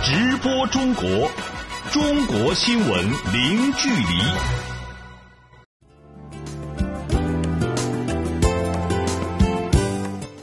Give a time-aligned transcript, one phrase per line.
[0.00, 1.28] 直播中国，
[1.90, 4.04] 中国新闻零距离。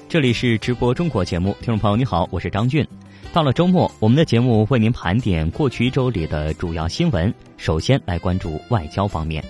[0.10, 2.86] 这里是直播中国节目，听众朋友你好，我是张俊。
[3.32, 7.34] 到了周末，我们的节目为您盘点过去一周里的主要新闻。
[7.58, 9.44] 首先来关注外交方面。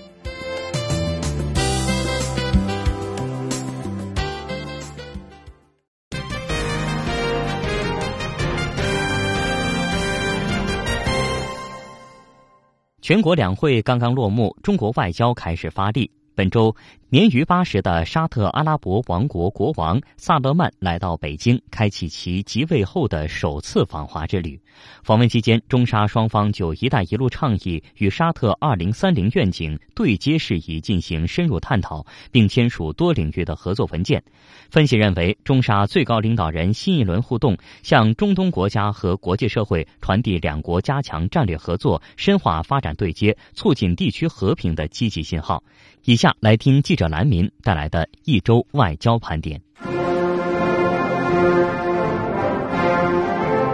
[13.06, 16.10] 全国两会刚刚落幕，中国外交开始发力。
[16.34, 16.76] 本周，
[17.16, 24.60] 年逾八十的沙特阿拉伯王国国王萨勒曼来到北京，开启其即位后的首次访华之旅。
[25.02, 34.22] 访问期间，中沙双方就“一带一路”倡议与沙特二零三零愿景对接事宜进行深入探讨，并签署多领域的合作文件。
[34.70, 45.64] 分析认为，中沙最高领导人新一轮互动，向中东国家和国际社会传递两国加强战略合作、深化发展对接、促进地区和平的积极信号。
[46.04, 49.62] 以下来听记者蓝民带来的一周外交盘点。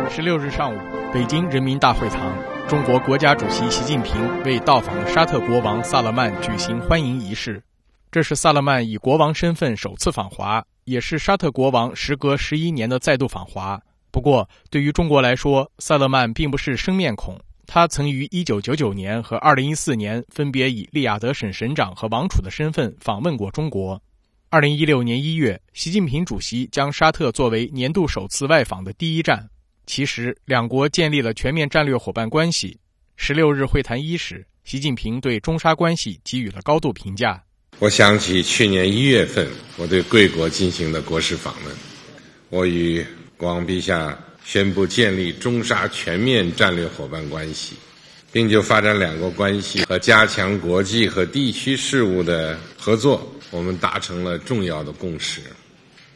[0.10, 0.80] 十六日上午，
[1.14, 2.36] 北京人民大会堂，
[2.68, 7.64] 中国国家主席习近平为到访沙特国王萨勒曼举行欢迎仪式。
[8.12, 10.64] 这是萨勒曼以国王身份首次访华。
[10.86, 13.80] 也是沙特国王时隔十一年的再度访华。
[14.10, 17.40] 不过，对于中国来说，萨勒曼并不是生面孔。
[17.74, 24.04] 他曾于一九九九年和二零一四年分别以利雅得省省长和王储的身份访问过中国。
[24.50, 29.50] 二零一六年一月，习近平主席将沙特作为年度首次外访的第一站。
[29.86, 32.78] 其实，两国建立了全面战略伙伴关系。
[33.16, 37.42] 十六日会谈伊始，习近平对中沙关系给予了高度评价。
[37.80, 39.48] 我想起去年一月份
[39.78, 41.74] 我对贵国进行的国事访问，
[42.50, 43.02] 我与
[43.38, 47.76] 国王陛下宣布建立中沙全面战略伙伴关系，
[48.32, 55.42] 并就发展两国关系和加强国际和地区事务的合作，我们达成了重要的共识。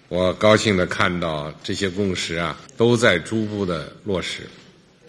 [0.07, 4.41] 我高兴地看到这些共识啊都在逐步的落实。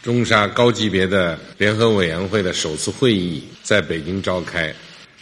[0.03, 4.75] 中沙高级别的联合委员会的首次会议在北京召开。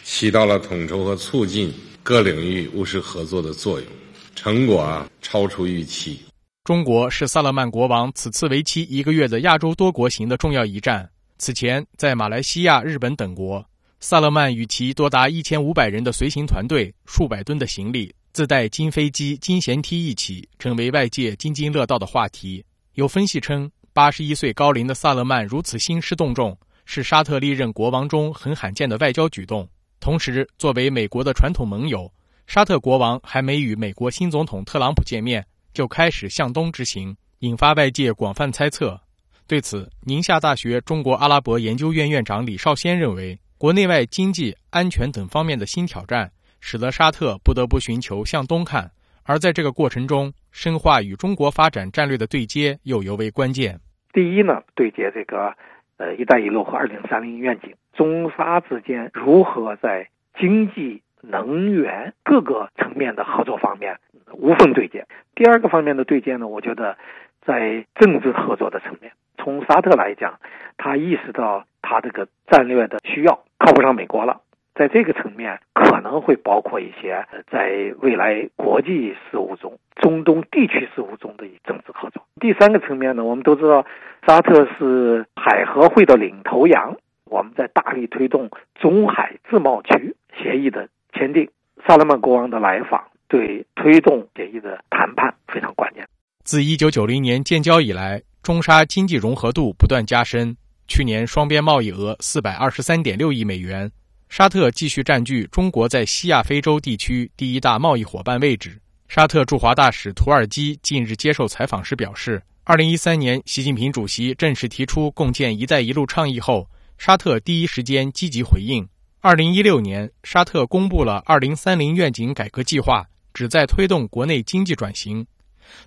[0.07, 1.73] 起到了统筹和促进
[2.03, 3.89] 各领域务实合作的作用，
[4.37, 6.19] 成果啊超出预期。
[6.65, 11.07] 中国是萨勒曼国王此次为期一个月的亚洲多国行的重要一站。
[11.37, 13.63] 此前，在马来西亚、日本等国，
[14.01, 22.65] 萨勒曼与其多达一千五百人的随行团队、数百吨的行李、自带金飞机、金舷梯一起，成为外界津津乐道的话题。
[22.95, 29.69] 有分析称，八十一岁高龄的萨勒曼如此兴师动众，是沙特历任国王中很罕见的外交举动。
[30.01, 32.11] 同时，作为美国的传统盟友，
[32.47, 38.99] 沙特国王还没与美国新总统特朗普见面，就开始向东之行，引发外界广泛猜测。
[39.47, 46.31] 对此，宁夏大学中国阿拉伯研究院院长李少先认为，国内外经济、安全等方面的新挑战，
[46.61, 48.91] 使得沙特不得不寻求向东看，
[49.25, 53.79] 而在这个过程中，深化与中国发展战略的对接又尤为关键。
[54.15, 55.53] 第一呢，对接这个。
[55.97, 60.09] 呃，“一带一路”和“二零三零愿景”，中沙之间如何在
[60.41, 63.99] 经济、能源各个层面的合作方面
[64.33, 65.07] 无缝对接？
[65.35, 66.47] 第二个方面的对接呢？
[66.47, 66.97] 我觉得
[67.43, 70.39] 在政治合作的层面，从沙特来讲，
[70.77, 74.41] 他意识到他这个战略的需要，靠不上美国了。
[74.75, 82.25] 在这个层面，可能会包括一些在未来国际事务中、中东地区事务中的政治合作。
[82.41, 83.87] 第三个层面呢，我们都知道，
[84.27, 91.49] 沙特是海合会的领头羊，我们在大力推动中海自贸区协议的签订。
[91.87, 96.07] 萨勒曼国王的来访，对推动协议的谈判非常关键。
[96.45, 103.91] 自1990年建交以来，中沙经济融合度不断加深，去年双边贸易额423.6亿美元。
[104.29, 108.81] 沙特继续占据中国在西亚非洲地区第一大贸易伙伴位置。
[109.07, 116.67] 沙特驻华大使土耳其近日接受采访时表示，二零一三年习近平主席正式提出共建“一带一路”倡议后，
[116.99, 118.89] 沙特第一时间积极回应。
[119.27, 125.27] 二零一六年，沙特公布了二零三零愿景改革计划，旨在推动国内经济转型。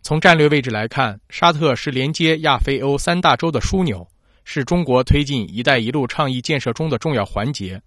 [0.02, 4.08] 从战略位置来看，沙特是连接亚非欧三大洲的枢纽，
[4.44, 7.80] 是中国推进“一带一路”倡议建设中的重要环节。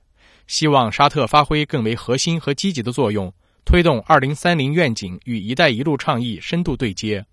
[0.47, 7.27] 希望沙特发挥更为核心和积极的作用，推动二零三零愿景与“一带一路”倡议深度对接。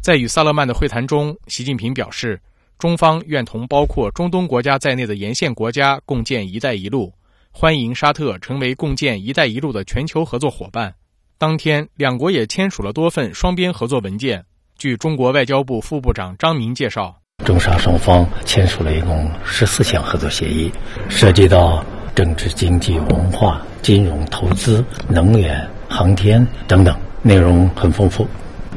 [0.00, 2.40] 在与萨勒曼的会谈中，习近平表示，
[2.78, 7.12] 中方愿同包括中东国家在内的沿线国家共建“一带一路”，
[7.56, 10.92] 欢迎沙特成为共建“一带一路”的全球合作伙伴。
[11.38, 14.44] 当天，两国也签署了多份双边合作文件。
[14.76, 20.68] 据中国外交部副部长张明介绍，中沙双方签署了一共十四项合作协议，
[21.08, 28.26] 涉及到政治、经济、文化、金融、投资、能源、航天等等，内容很丰富。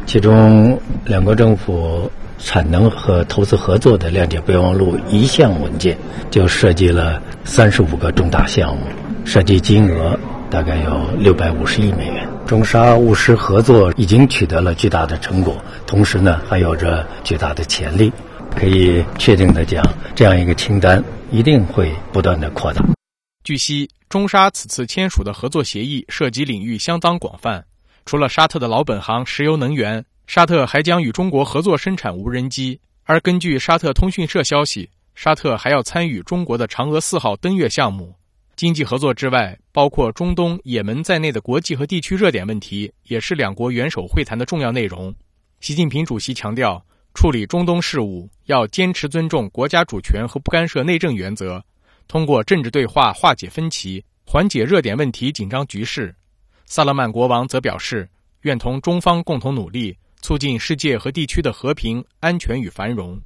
[0.08, 2.10] 其中，两国政府
[2.40, 5.98] 产能和投资合作的谅解备忘录一项文件
[6.32, 8.84] 就涉及了三十五个重大项目，
[9.26, 10.18] 涉及金额
[10.50, 12.26] 大概有六百五十亿美元。
[12.46, 18.10] 中沙务实合作已经取得了巨大的成果，同时呢，还有着巨大的潜力。
[18.56, 19.84] 可以确定的讲，
[20.16, 22.82] 这样一个清单一定会不断的扩大。
[23.44, 27.66] 据悉，中沙此次签署的合作协议涉及领域相当广泛，
[28.08, 32.80] 除了沙特的老本行石油能源，沙特还将与中国合作生产无人机。
[33.04, 38.16] 而根据沙特通讯社消息，沙特还要参与中国的嫦娥四号登月项目。
[38.56, 45.14] 经济合作之外，包括中东、也门在内的国际和地区热点问题，也是两国元首会谈的重要内容。
[45.60, 46.82] 习近平主席强调。
[47.14, 51.60] 处理中东事务要坚持尊重国家主权和不干涉内政原则，
[52.08, 56.16] 通过政治对话化解分歧，缓解热点问题紧张局势。
[56.70, 58.10] 萨勒曼国王则表示，
[58.42, 63.18] 愿同中方共同努力，促进世界和地区的和平、安全与繁荣。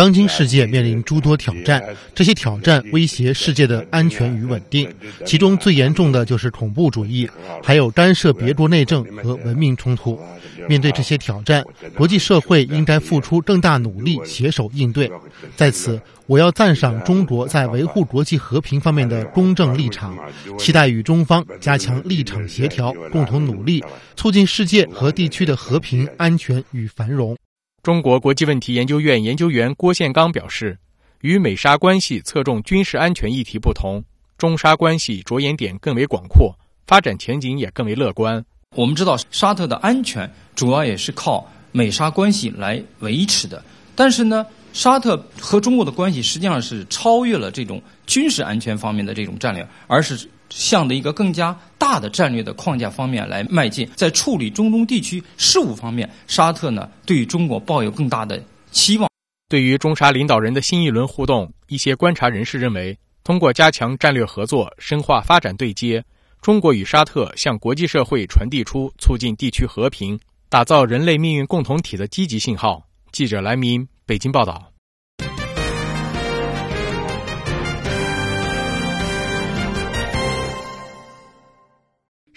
[0.00, 4.90] 当今世界面临诸多挑战，这些挑战威胁世界的安全与稳定。
[5.26, 7.28] 其中最严重的就是恐怖主义，
[7.62, 10.18] 还有干涉别国内政和文明冲突。
[10.66, 11.62] 面对这些挑战，
[11.94, 15.12] 国际社会应该付出更大努力，携手应对。
[15.54, 20.16] 在此，我要赞赏中国在维护国际和平方面的公正立场，
[20.58, 23.84] 期待与中方加强立场协调，共同努力，
[24.16, 27.36] 促进世界和地区的和平、安全与繁荣。
[27.82, 30.78] 中国国际问题研究院研究员郭宪刚表示，
[31.22, 34.04] 与美沙关系侧重军事安全议题不同，
[34.36, 36.54] 中沙关系着眼点更为广阔，
[36.86, 38.44] 发展前景也更为乐观。
[38.74, 44.44] 我们知道，沙特的安全主要也是靠美沙关系来维持的，但是呢，
[44.74, 50.28] 沙特和中国的关系实际上是超越了这种军事安全方面的这种战略，而是。
[50.50, 59.08] 向的一个更加大的战略的框架方面来迈进，在处理中东地区事务方面，沙特呢对中国抱有更大的期望。
[59.48, 66.04] 对于中沙领导人的新一轮互动，一些观察人士认为，通过加强战略合作、深化发展对接，
[66.40, 70.18] 中国与沙特向国际社会传递出促进地区和平、
[70.48, 72.86] 打造人类命运共同体的积极信号。
[73.10, 74.69] 记者来明北京报道。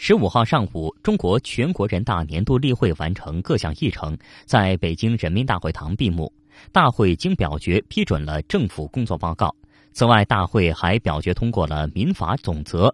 [0.05, 6.29] 十五号上午，中国全国人大年度例会完成各项议程，在北京人民大会堂闭幕。
[6.73, 9.55] 大会经表决批准了政府工作报告。
[9.94, 12.94] 此外，大会还表决通过了民法总则。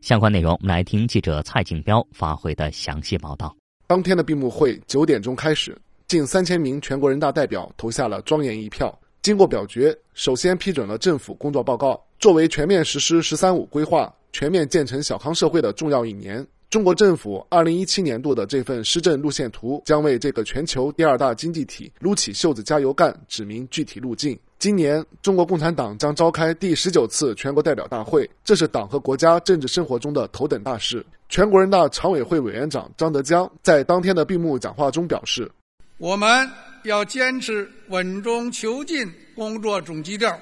[0.00, 3.54] 相关内容，我们来听记者蔡景彪发回的详细报道。
[3.86, 5.76] 当天的闭幕会九点钟开始，
[6.08, 8.98] 近三千名全国人大代表投下了庄严一票。
[9.20, 12.02] 经过表决，首先批准了政府工作报告。
[12.18, 14.10] 作为全面实施“十三五”规划。
[14.36, 24.38] 全面建成小康社会的重要一年，中国政府二零一七年度的这份施政路线图将为这个全球第二大经济体撸起袖子加油干，指明具体路径。
[24.58, 31.02] 今年，中国共产党将召开第十九次全国代表大会，这是党和国家政治生活中的头等大事。
[31.30, 35.50] 全国人大常委会委员长张德江在当天的闭幕讲话中表示
[35.96, 36.46] ：“我们
[36.84, 40.38] 要坚持稳中求进工作总基调，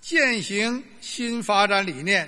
[0.00, 2.26] 践行新发展理念。”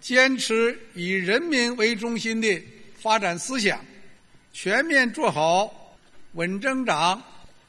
[0.00, 2.60] 坚持以人民为中心的
[2.98, 3.84] 发展思想，
[4.52, 5.98] 全面做好
[6.32, 7.22] 稳增长、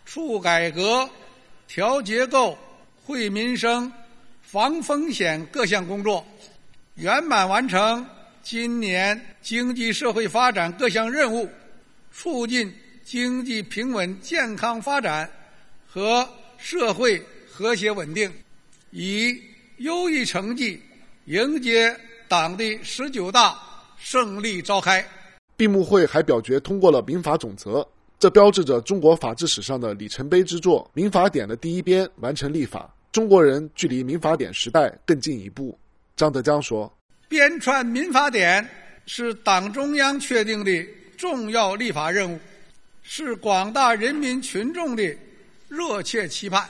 [0.06, 1.10] 促改革、
[1.68, 2.58] 调结构、
[3.04, 3.92] 惠民生、
[4.42, 6.26] 防风险各项工作，
[6.96, 8.06] 圆满完成
[8.42, 11.50] 今年经济社会发展各项任务，
[12.14, 12.74] 促进
[13.04, 15.30] 经济平稳健康发展
[15.86, 18.32] 和社会和谐稳定，
[18.92, 19.38] 以
[19.78, 20.82] 优异成绩
[21.26, 21.94] 迎接。
[22.32, 23.60] 党的十九大
[24.00, 25.06] 胜利召开，
[25.58, 27.86] 闭幕会还表决通过了民法总则，
[28.18, 30.90] 这标志着中国法治史上的里程碑之作。
[30.94, 35.78] 民法典的第一编完成立法，中国人距离民法典时代更进一步。
[36.16, 36.90] 张德江说
[37.28, 38.66] ：“编撰民法典
[39.06, 40.72] 是党中央确定的
[41.18, 42.40] 重要立法任务，
[43.04, 45.04] 是广大人民群众的
[45.68, 46.66] 热切期盼。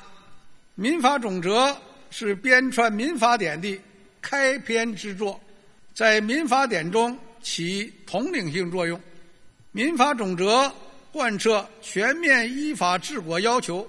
[0.73, 1.77] 民法总则
[2.09, 3.79] 是编撰民法典的
[4.23, 5.39] 开篇之作。”
[6.01, 8.99] 在民法典中起统领性作用，
[9.71, 10.73] 民法总则
[11.11, 13.87] 贯彻全面依法治国要求，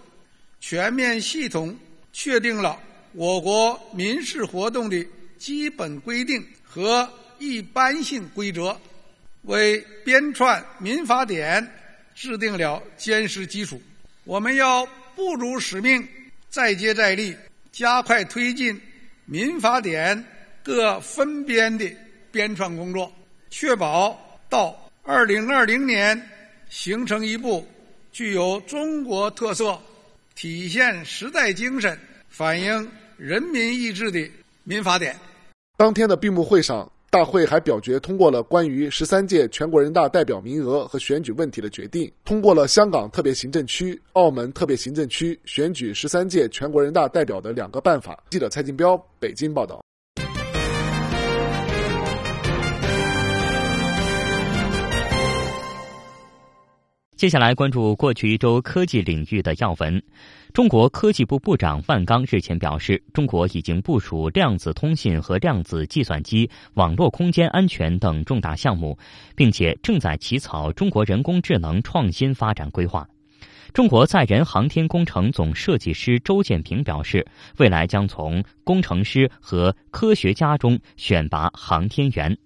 [0.61, 1.75] 全面系统
[2.12, 2.78] 确定了
[3.12, 5.07] 我国民事活动的
[5.38, 8.78] 基本规定和一般性规则，
[9.45, 11.66] 为编撰民法典
[12.14, 13.81] 制定了坚实基础。
[14.25, 14.85] 我们要
[15.16, 16.07] 不辱使命，
[16.50, 17.35] 再接再厉，
[17.73, 18.78] 加快推进
[19.25, 20.23] 民法典
[20.62, 21.90] 各分编的
[22.33, 23.12] 编创工作，
[23.51, 24.75] 确保到
[25.05, 26.21] 二零二零年
[26.69, 27.65] 形成一部
[28.11, 29.79] 具有中国特色、
[30.35, 31.97] 体现时代精神、
[32.29, 34.29] 反映人民意志的
[34.65, 35.15] 民法典。
[35.77, 36.91] 当天的闭幕会上。
[37.12, 48.19] 大会还表决通过了关于十三届全国人大代表名额和选举问题的决定，通过了香港特别行政区、澳门特别行政区选举十三届全国人大代表的两个办法。
[48.31, 49.85] 记者蔡金彪北京报道。
[57.23, 60.02] 接下来关注过去一周科技领域的要闻。
[60.52, 68.99] 中国科技部部长万钢日前表示，中国已经部署量子通信和量子计算机、网络空间安全等重大项目，
[69.37, 73.09] 并且正在起草中国人工智能创新发展规划。
[73.73, 77.25] 中国载人航天工程总设计师周建平表示，
[77.57, 82.37] 未来将从工程师和科学家中选拔航天员。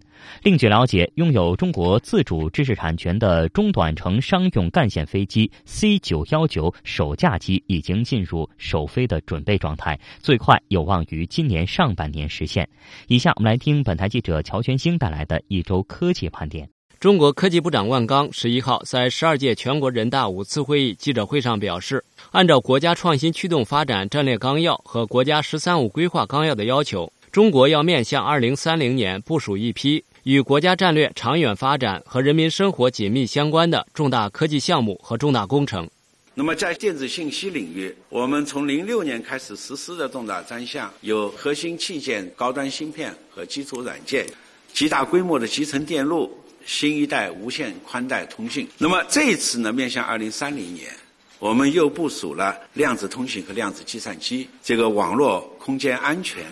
[0.42, 12.68] 另据了解，拥有中国自主知识产权的中短程商用干线飞机 C 九幺九首架机已经进入首飞的准备状态，最快有望于今年上半年实现。
[13.08, 16.68] 以下我们来听本台记者乔全兴带来的一周科技盘点。
[16.98, 27.12] 中国科技部长万钢十一号在十二届全国人大五次会议记者会上表示，按照国家创新驱动发展战略纲要和国家“十三五”规划纲要的要求。
[27.36, 35.86] 中国要面向二零三零年部署一批与国家战略长远发展和人民生活紧密相关的重大科技项目和重大工程。
[36.32, 44.24] 那么，在电子信息领域，我们从零六年开始实施的重大专项有核心器件、高端芯片和基础软件、
[44.72, 48.66] 极大规模的集成电路、新一代无线宽带通信。
[48.78, 50.90] 那么这一次呢，面向二零三零年，
[51.38, 56.42] 我们又部署了量子通信和量子计算机，这个网络空间安全。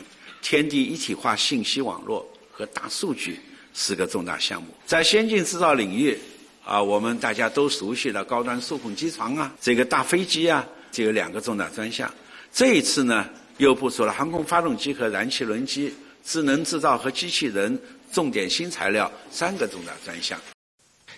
[0.44, 3.40] 天地一体化信息网络和大数据
[3.72, 6.16] 四个重大项目，在先进制造领域，
[6.62, 12.12] 啊，我们大家都熟悉的高端数控机床啊，这个大飞机啊，这有两个重大专项。
[12.52, 15.90] 这一次呢，又部署了航空发动机和燃气轮机、
[16.22, 17.80] 智能制造和机器人
[18.12, 20.38] 重点新材料三个重大专项。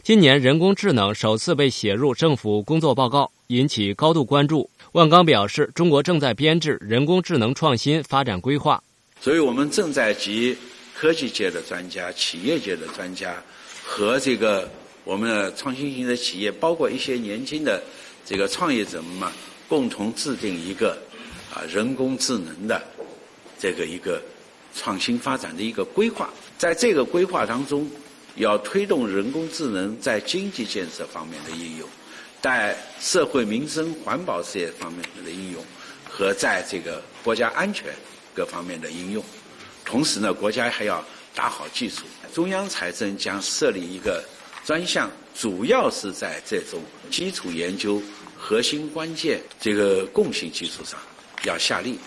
[0.05, 4.71] 今年人工智能首次被写入政府工作报告，引起高度关注。
[4.93, 8.81] 万钢表示，中国正在编制人工智能创新发展规划。
[9.21, 10.57] 所以我们正在集
[10.95, 13.43] 科技界的专家、企业界的专家
[13.85, 14.71] 和这个
[15.05, 17.83] 我们的创新型的企业，包括一些年轻的
[18.25, 19.33] 这个创业者们嘛，
[19.69, 20.97] 共同制定一个
[21.53, 22.81] 啊人工智能的
[23.59, 24.23] 这个一个
[24.75, 26.31] 创新发展的一个规划。
[26.57, 27.91] 在这个规划当中，
[28.37, 31.89] 要推动人工智能在经济建设方面的应用，
[32.41, 35.65] 在社会民生环保事业方面的应用，
[36.09, 37.87] 和在这个国家安全。
[38.37, 39.25] 各方面的应用，
[39.83, 41.03] 同时呢，国家还要
[41.35, 42.05] 打好基础。
[42.35, 44.23] 中央财政将设立一个
[44.63, 46.79] 专项，主要是在这种
[47.11, 48.03] 基础研究、
[48.37, 51.01] 核心关键这个共性基础上
[51.45, 51.99] 要下力。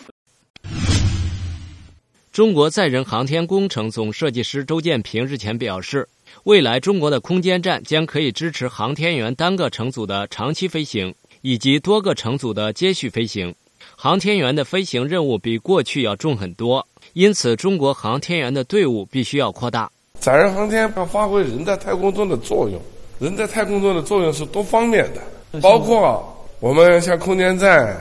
[2.31, 6.07] 中国载人航天工程总设计师周建平日前表示，
[6.43, 13.55] 未来中国的空间站将可以支持航天员单个乘组的长期飞行，以及多个乘组的接续飞行。
[14.01, 19.91] 航天员的飞行任务比过去要重很多，因此中国航天员的队伍必须要扩大。
[20.21, 22.79] 载人航天要发挥人在太空中的作用，
[23.19, 27.93] 人在太空中的作用是多方面的，包括我们像空间站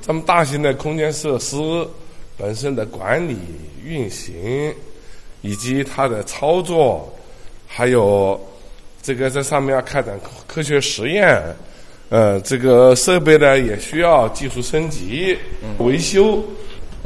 [0.00, 1.54] 这么大型的空间设施
[2.38, 3.36] 本身的管理
[3.84, 4.74] 运行，
[5.42, 7.06] 以及它的操作，
[7.66, 8.40] 还有
[9.02, 11.42] 这个在上面要开展科学实验。
[12.12, 15.34] 呃，这个设备呢也需要技术升级、
[15.78, 16.44] 维修，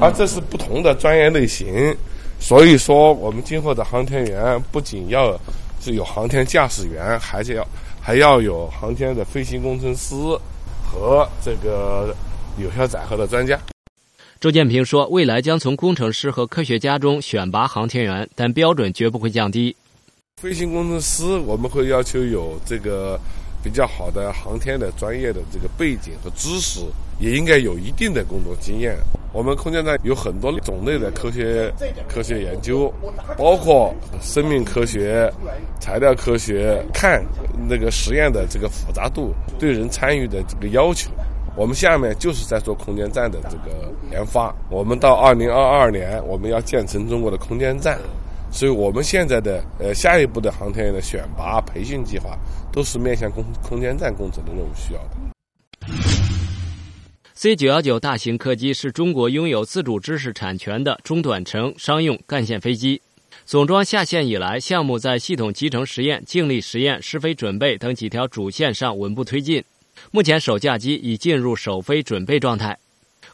[0.01, 1.97] 啊，这是不同的专业类型。
[2.41, 5.41] 所以说，我们今后的航天员不仅要
[5.81, 7.65] 是有航天驾驶员，还是要
[8.01, 10.13] 还要有航天的飞行工程师
[10.85, 12.13] 和这个
[12.59, 13.57] 有效载荷的专家。
[14.41, 19.77] 周建平说，未来将从工程师和科学家中选拔航天员，但标准绝不会降低。
[20.43, 23.17] 飞行工程师我们会要求有这个。
[23.67, 26.79] 比较好的航天的专业的这个背景和知识，
[27.19, 28.97] 也应该有一定的工作经验。
[29.33, 31.69] 我们空间站有很多种类的科学
[32.09, 32.95] 科学研究，
[33.37, 33.93] 包括
[34.23, 35.29] 生命科学、
[35.81, 37.21] 材料科学，看
[37.69, 41.11] 那个实验的这个复杂度，对人参与的这个要求。
[41.57, 44.55] 我们下面就是在做空间站的这个研发。
[44.71, 47.99] 我们到二零二二年，我们要建成中国的空间站。
[48.57, 52.39] 所以我们现在的呃下一步的航天员的选拔培训计划，
[52.73, 55.11] 都是面向空空间站工程的任务需要的。
[57.35, 63.03] C 九幺九大型客机是中国拥有自主知识产权的中短程商用干线飞机。
[63.45, 69.63] 总装下线以来，项目在系统集成实验、静力实验、试飞准备等几条主线上稳步推进。
[70.11, 72.79] 目前，首架机已进入首飞准备状态。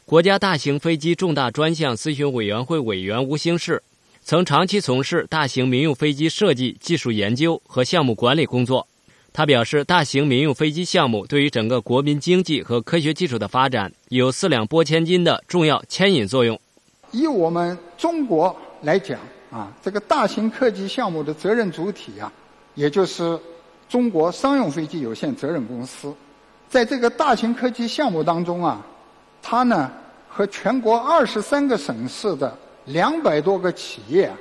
[0.03, 3.81] 国家大型飞机重大专项咨询委员会委员吴兴世
[4.25, 8.87] 曾长期从事大型民用飞机设计、技术研究和项目管理工作。
[9.33, 16.57] 他表示，大型民用飞机项目对于整个国民经济和科学技术的发展有四两拨千斤的重要牵引作用。
[17.11, 19.19] 以我们中国来讲。
[19.51, 22.33] 啊，这个大型客机项目的责任主体啊，
[22.73, 23.39] 也就是
[23.87, 26.11] 中国商用飞机有限责任公司，
[26.67, 28.83] 在这个大型客机项目当中啊，
[29.43, 29.91] 它呢
[30.27, 34.37] 和全国二十三个省市的两百多个企业啊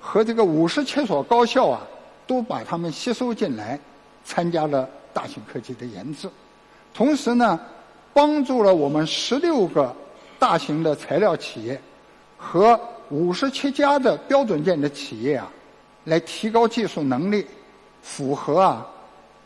[0.00, 1.80] 和这个五十七所高校啊，
[2.26, 3.78] 都把他们吸收进来，
[4.24, 6.28] 参加了大型科技的研制，
[6.92, 7.58] 同时呢，
[8.12, 9.94] 帮助了我们十六个
[10.38, 11.80] 大型的材料企业
[12.36, 12.78] 和。
[13.10, 15.46] 五十七家的标准件的企业啊，
[16.04, 17.46] 来提高技术能力，
[18.00, 18.84] 符合啊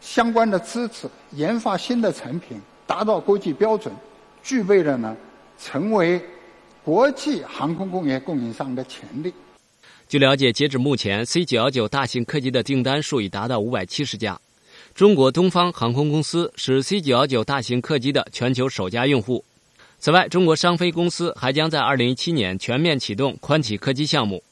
[0.01, 3.93] 相关的资质，研发新的产品，达到国际标准，
[4.45, 5.15] 具备了呢
[5.61, 6.25] 成为
[6.89, 9.31] 国际航空工业供应商的潜力。
[10.09, 14.41] 据了解，截止目前，C 九幺九大型客机的订单数已达到五百七十架。
[14.95, 19.45] 中国东方航空公司是 C 九幺九大型客机的全球首家用户。
[19.99, 24.43] 此外，中国商飞公司还将在二零一七年全面启动宽体客机项目。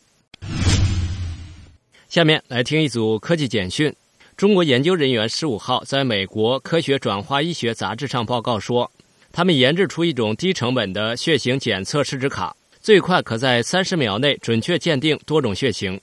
[2.11, 3.91] 下面来听一组科技简讯：
[4.37, 8.93] 中国研究人员十五号在美国科学转化医学杂志上报告说，
[9.37, 16.01] 他们研制出一种低成本的血型检测试纸卡，最快可在三十秒内准确鉴定多种血型。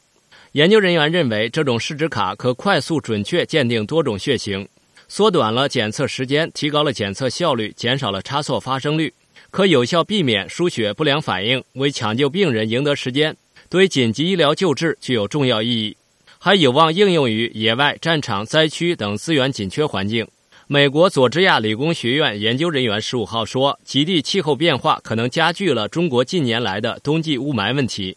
[0.51, 4.67] 研究人员认为，这种试纸卡可快速准确鉴定多种血型，
[5.07, 9.11] 缩短了检测时间，提高了检测效率，减少了差错发生率。
[9.49, 13.35] 可有效避免输血不良反应，为抢救病人赢得时间，
[13.67, 15.97] 对紧急医疗救治具有重要意义，
[16.37, 20.27] 还有望应用于野外、战场、灾区等资源紧缺环境。
[20.67, 28.15] 美国佐治亚理工学院研究人员十五号说，极地气候变化可能加剧了中国近年来的冬季雾霾问题。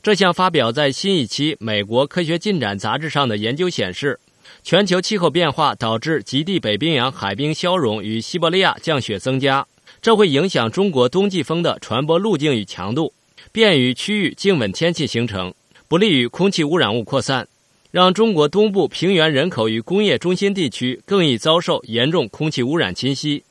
[0.00, 4.20] 这项发表在新一期《美国科学进展》杂志上的研究显示，
[4.62, 9.66] 全球气候变化导致极地北冰洋海冰消融与西伯利亚降雪增加。
[10.00, 13.12] 这会影响中国冬季风的传播路径与强度，
[13.50, 15.52] 便于区域静稳天气形成，
[15.88, 17.48] 不利于空气污染物扩散，
[17.90, 23.44] 让中国东部平原人口与工业中心地区更易遭受严重空气污染侵袭。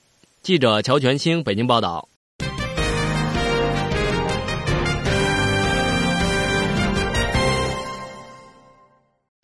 [0.43, 2.07] 记者乔全兴北京报道。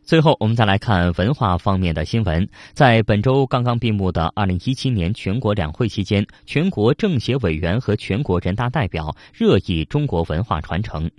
[0.04, 2.48] 最后，我们再来看文化方面的新闻。
[2.74, 11.10] 在本周刚刚闭幕的二零一七年全国两会期间，全国政协委员和全国人大代表热议中国文化传承。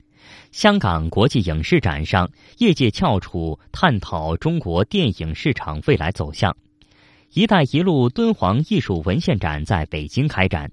[0.52, 6.56] 香港国际影视展上，业界翘楚探讨中国电影市场未来走向。
[7.34, 10.70] “一带一路”敦煌艺术文献展在北京开展。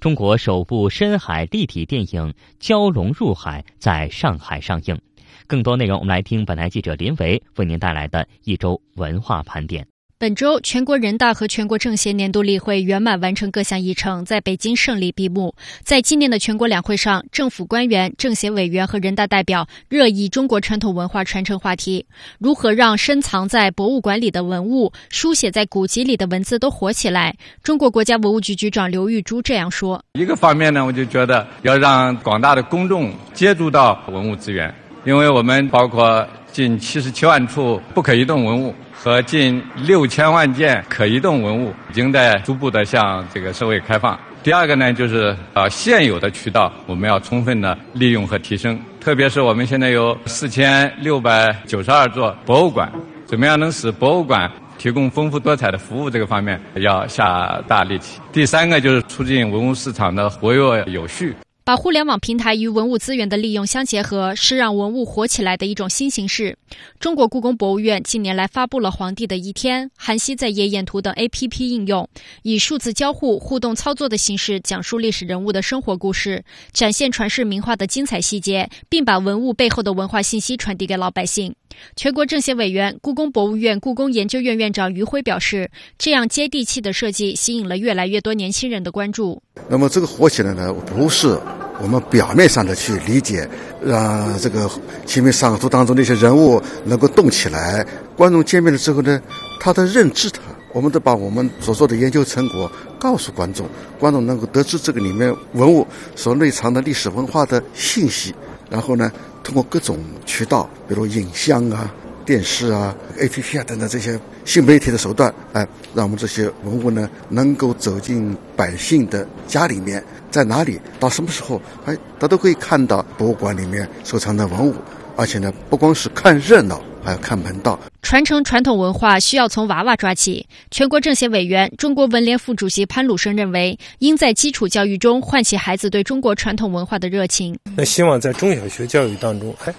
[0.00, 4.98] 中国首部深海立体电影《蛟龙入海》在上海上映。
[5.46, 9.86] 更多内容，我们来听本台记者林维为您带来的一周文化盘点。
[10.16, 15.52] 本周，全国人大和全国政协年度例会圆满完成各项议程，在北京胜利闭幕。
[15.82, 22.06] 在今年的全国两会上，政府官员、政协委员和人大代表热议中国传统文化传承话题：
[22.38, 27.34] 如何让深藏在博物馆里的文物、书写在古籍里的文字都活起来？
[27.64, 34.72] 中国国家文物局局长刘玉珠这样说：“一个方面呢，我就觉得要让广大的公众接触到文物资源。”
[35.04, 44.16] 因为我们包括近七十七万处不可移动文物和近六千万件可移动文物，已经在逐步的向这个社会开放。
[44.40, 52.88] 第二个呢，就是呃现有的渠道我们要充分的利用和提升，特别是我们现在有四千六百九十二座博物馆，
[53.26, 56.08] 怎么样能使博物馆提供丰富多彩的服务？
[56.08, 58.20] 这个方面要下大力气。
[58.32, 61.34] 第三个就是促进文物市场的活跃有序。
[61.66, 66.58] 把互联网平台与文物资源的利用相结合，是让文物活起来的一种新形式。
[67.00, 72.06] 中国故宫博物院近年来发布了《皇帝的一天》《韩熙载夜宴图》等 APP 应用，
[72.42, 81.54] 以数字交互、互动操作的形式讲述历史人物的生活故事，展现传世名画的精彩细节，并把文物背后的文化信息传递给老百姓。
[81.96, 89.42] 全国政协委员、故宫博物院故宫研究院院长余辉表示，这样接地气的设计吸引了越来越多年轻人的关注。
[89.68, 91.38] 那么这个火起来呢，不是
[91.80, 93.48] 我们表面上的去理解，
[93.84, 94.66] 让这个
[95.06, 97.86] 《清明上河图》当中那些人物能够动起来。
[98.16, 99.20] 观众见面了之后呢，
[99.60, 100.40] 他的认知，他
[100.72, 108.34] 我们都把我们所做的研究成果告诉观众，观众能够得知这个里面文物所内藏的历史文化的信息。
[108.74, 109.08] 然后呢，
[109.44, 124.74] 通过各种渠道，比如影像啊、电视啊、APP 啊等等这些新媒体的手段，哎，让我们这些文物呢能够走进百姓的家里面，在哪里，到什么时候，哎，他都可以看到博物馆里面收藏的文物，
[125.14, 126.82] 而且呢，不光是看热闹。
[127.04, 130.46] 还要看门道，传承传统文化需要从娃娃抓起。
[130.70, 137.56] 全国政协委员、中国文联副主席潘鲁生认为，应在基础教育中唤起孩子对中国传统文化的热情。
[137.76, 139.74] 那希望在中小学教育当中，哎，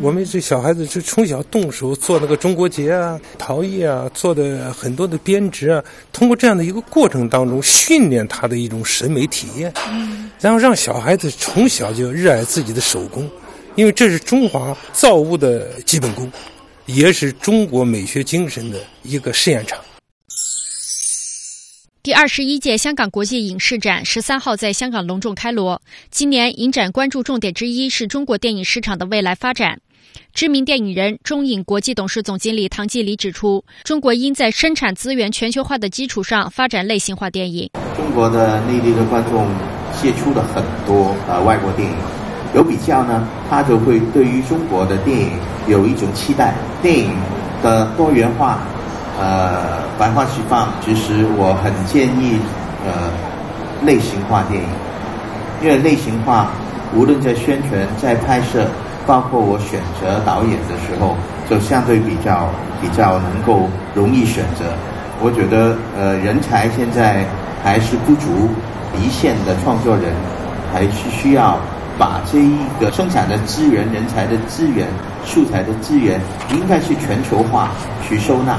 [0.00, 9.72] 我们这小孩子就从小动手做那个中国结啊、陶艺啊，做的很多的编织啊，通过这样的一个过程当中训练他的一种审美体验，
[10.40, 13.28] 然后让小孩子从小就热爱自己的手工，
[13.74, 16.30] 因为这是中华造物的基本功。
[16.88, 19.78] 也是中国美学精神的一个试验场。
[22.02, 25.82] 第二十一届香港国际影视展十三号在香港隆重开锣。
[26.10, 29.78] 今年影展关注重点之一是中国电影市场的未来发展。
[30.32, 37.68] 知名电影人、中影国际董事总经理唐季礼指出，中国应在生产资源全球化的基础上发展类型化电影。
[37.94, 39.46] 中国的内地的观众
[40.00, 42.17] 接触了很多呃外国电影。
[42.54, 45.32] 有比较呢，他就会对于中国的电影
[45.66, 46.54] 有一种期待。
[46.80, 47.10] 电影
[47.62, 48.58] 的多元化，
[49.20, 50.68] 呃，百花齐放。
[50.84, 52.38] 其实我很建议，
[52.86, 53.10] 呃，
[53.84, 54.68] 类型化电影，
[55.62, 56.46] 因为类型化
[56.94, 58.66] 无论在宣传、在拍摄，
[59.06, 61.16] 包括我选择导演的时候，
[61.50, 62.48] 就相对比较
[62.80, 64.64] 比较能够容易选择。
[65.20, 67.26] 我觉得，呃，人才现在
[67.62, 68.48] 还是不足，
[68.96, 70.14] 一线的创作人
[70.72, 71.58] 还是需要。
[71.98, 74.86] 把这一个生产的资源、人才的资源、
[75.24, 76.20] 素材的资源，
[76.52, 77.70] 应该是全球化
[78.06, 78.56] 去收纳。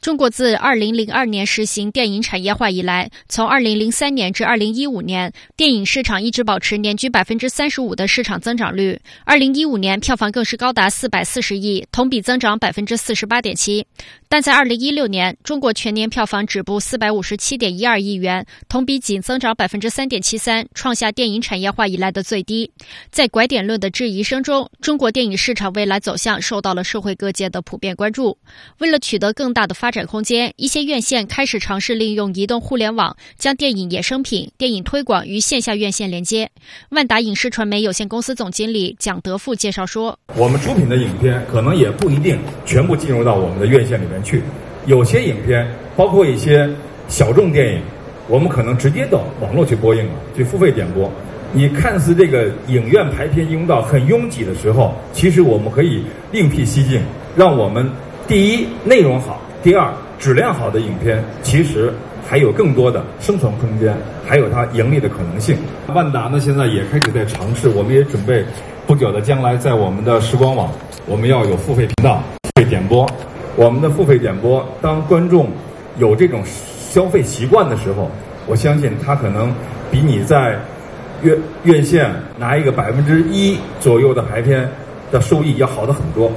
[0.00, 8.98] 中国自二零零二年实行电影产业化以来，从二零零三年至二零一五年，电影市场一直保持年均百分之三十五的市场增长率。
[9.24, 13.86] 二零一五年票房更是高达四百四十亿，同比增长百分之四十八点七。
[14.26, 22.72] 但在二零一六年，中国全年票房止步四百五十七点一二亿元，同比仅增长百分之三点七三，创下电影产业化以来的最低。
[23.10, 28.38] 在拐点论的质疑声中，中国电影市场未来走向受到了社会各界的普遍关注。
[28.78, 36.48] 为了取得更大的发发展空间，一些院线开始尝试利用移动互联网，将电影衍生品、电影推广与线下院线连接。
[36.90, 44.40] 万达影视传媒有限公司总经理蒋德富介绍说：“我们出品的影片可能也不一定全部进入到我们的院线里面去，
[44.86, 46.70] 有些影片，包括一些
[47.08, 47.82] 小众电影，
[48.28, 51.10] 我们可能直接到网络去播映了，去付费点播。
[51.52, 57.02] 你看似这个影院排片拥到很拥挤的时候，其实我们可以另辟蹊径，
[57.34, 57.90] 让我们
[58.28, 61.92] 第一内容好。”第二，质量好的影片其实
[62.26, 63.94] 还有更多的生存空间，
[64.26, 65.54] 还有它盈利的可能性。
[65.88, 68.42] 万达呢，现在也开始在尝试，我们也准备
[68.86, 70.72] 不久的将来在我们的时光网，
[71.06, 73.06] 我们要有付费频道、付费点播。
[73.54, 75.50] 我们的付费点播，当观众
[75.98, 78.10] 有这种消费习惯的时候，
[78.46, 79.52] 我相信他可能
[79.90, 80.58] 比你在
[81.20, 84.66] 院院线拿一个百分之一左右的排片
[85.12, 86.32] 的收益要好的很多。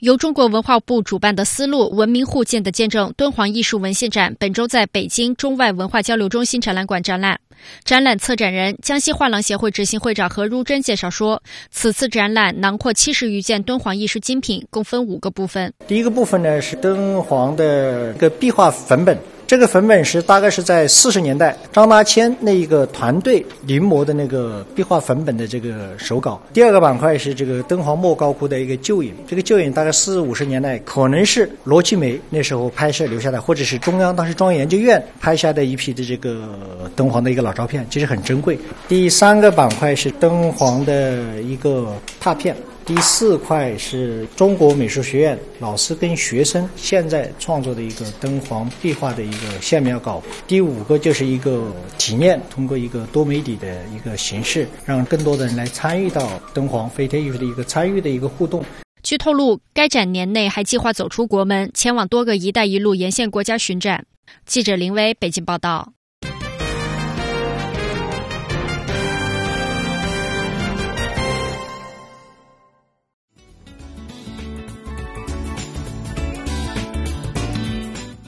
[0.00, 7.40] 由中国文化部主办的“丝路文明互鉴的见证”敦煌艺术文献展，本周在北京中外文化交流中心展览馆展览。
[7.82, 15.72] 展览策展人、江西画廊协会执行会长何如珍介绍说，此次展览囊括七十余件敦煌艺术精品，共分五个部分。
[15.88, 19.16] 第一个部分呢是敦煌的一个壁画粉本。
[19.46, 26.40] 这个粉本是大概是在四十年代张大千那一个团队临摹的那个壁画粉本的这个手稿。
[26.52, 36.48] 第二个板块是这个敦煌莫高窟的一个旧影，这个旧影大概四五十年代可能是罗奇梅那时候拍摄留下来，或者是中央当时中央研究院拍下的一批的这个
[36.96, 38.58] 敦煌的一个老照片，其实很珍贵。
[38.88, 42.56] 第三个板块是敦煌的一个拓片。
[42.86, 50.22] 第四块是中国美术学院老师跟学生现在创作的一个敦煌壁画的一个线描稿。
[50.46, 58.64] 第五个就是一个体验，通过一个多媒体的一个形式，让更多的人来参与到敦煌飞天艺术的一个参与的一个互动。
[59.02, 64.06] 据透露，该展年内还计划走出国门，前往多个“一带一路”沿线国家巡展。
[64.44, 65.95] 记者林威北京报道。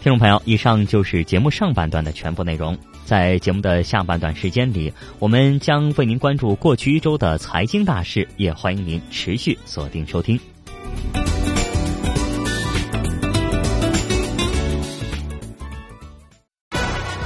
[0.09, 2.75] 听众朋友，以上就是节目上半段的全部内容。
[3.05, 10.41] 在节目的下半段时间里，我们将为您关注过去一周的财经大事，也欢迎您持续锁定收听。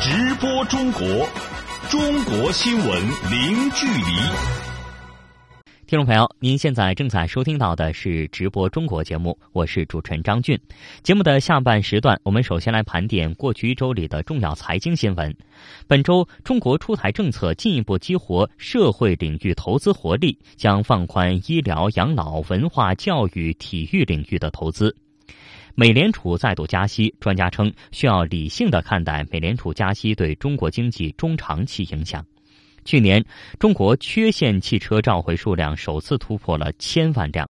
[0.00, 1.28] 直播中国，
[1.88, 4.61] 中国新闻零距离。
[5.92, 10.58] 听众朋友，您现在正在收听到的是直播中国节目，我是主持人张俊。
[11.02, 15.36] 节目的下半时段，我们首先来盘点过去一周里的重要财经新闻。
[15.86, 24.96] 本周，中国出台政策，进一步激活社会领域投资活力，将放宽医疗、养老、文化、教育、体育领域的投资。
[25.74, 32.24] 美联储再度加息，专家称需要理性的看待美联储加息对中国经济中长期影响。
[32.84, 33.24] 去年，
[33.58, 37.48] 中国缺陷汽车召回数量首次突破了千万辆。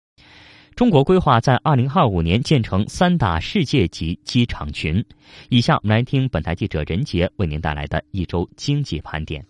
[0.76, 5.04] 中国规划在二零二五年建成三大世界级机场群。
[5.50, 9.44] 以下我们来听本台记者任杰为您带来的一周经济盘点。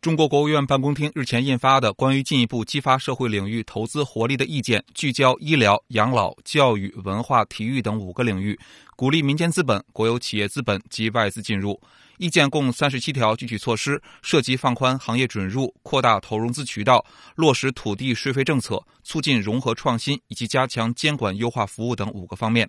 [0.00, 8.56] 中国国务院办公厅日前印发的关于进一步激发社会领域投资活力的意见，聚焦医疗、养老、教育、文化、体育等五个领域，
[8.98, 11.80] 鼓励民间资本、国有企业资本及外资进入。
[12.16, 17.06] 意见共三十七条具体措施，涉及放宽行业准入、扩大投融资渠道、
[17.36, 22.68] 落实土地税费政策、促进融合创新以及加强监管优化服务等五个方面。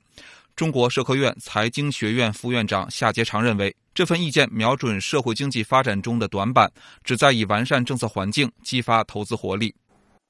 [0.56, 6.72] 中国社科院财经学院副院长夏杰长认为，这份意见瞄准社会经济发展中的短板，
[7.04, 9.74] 旨在以完善政策环境，激发投资活力。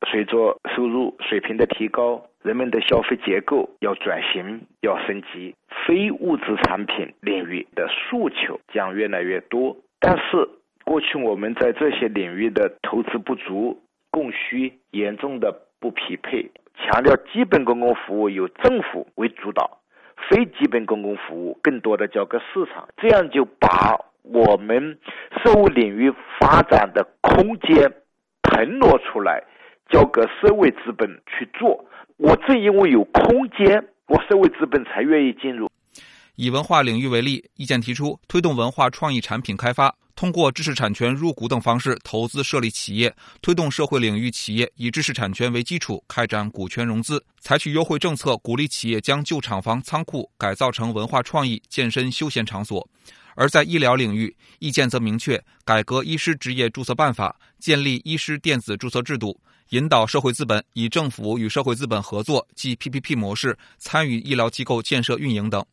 [0.09, 5.53] 随着收入水平的提高，人们的消费结构要转型、要升级，
[5.85, 9.75] 非物质产品领域的诉求将越来越多。
[9.99, 10.47] 但是，
[10.85, 16.49] 过去我们在这些领域的投资不足，供需严重的不匹配。
[16.77, 19.81] 强调基本公共服务由政府为主导，
[20.29, 24.97] 非基本公共服务更多的交给市场，这样就把我们
[25.43, 27.91] 社会领域发展的空间
[28.43, 29.43] 腾挪出来。
[29.91, 31.83] 交给社会资本去做，
[32.17, 35.69] 我正因为有空间，我社会资本才愿意进入。
[36.35, 52.87] 以文化领域为例，意见提出推动文化创意产品开发，通过知识产权入股等方式投资设立企业，推动社会领域企业以知识产权为基础开展股权融资，采取优惠政策鼓励企业将旧厂房、仓库改造成文化创意、健身休闲场所。
[53.35, 59.37] 而在医疗领域，意见则明确改革医师职业注册办法，建立医师电子注册制度。
[59.69, 65.63] 引导社会资本以政府与社会资本合作即 PPP 模式参与医疗机构建设运营等。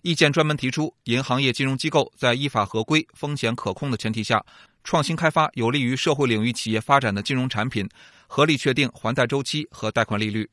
[0.00, 4.42] 意见专门提出，银行业金融机构在依法合规、风险可控的前提下，
[4.82, 7.86] 创新开发有利于社会领域企业发展的金融产品，
[8.26, 10.48] 合理确定还贷周期和贷款利率。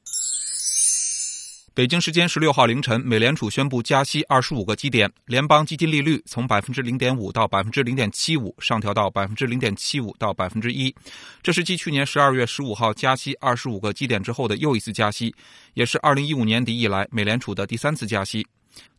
[1.79, 10.93] 北京时间十六号凌晨，美联储宣布加息二十五个基点，联邦基金利率从百分之零点五到百分之零点七五上调到百分之零点七五到百分之一。
[11.41, 15.33] 这是继去年十二月十五号加息二十五个基点之后的又一次加息，
[15.73, 18.45] 也是二零一五年底以来美联储的第三次加息。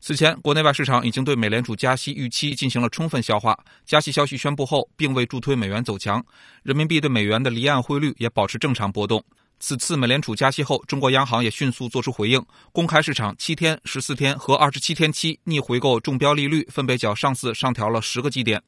[0.00, 3.58] 此前，国内外市场已经对美联储加息预期进行了充分消化。
[3.84, 6.24] 加息消息宣布后，并未助推美元走强，
[6.62, 9.22] 人民币对美元的离岸汇率也保持正常波动。
[9.62, 12.42] 此次美联储加息后，中国央行也迅速作出回应，
[12.72, 18.62] 公开市场七天、十四天和二十七天期逆回购中标利率分别较上次上调了十个基点。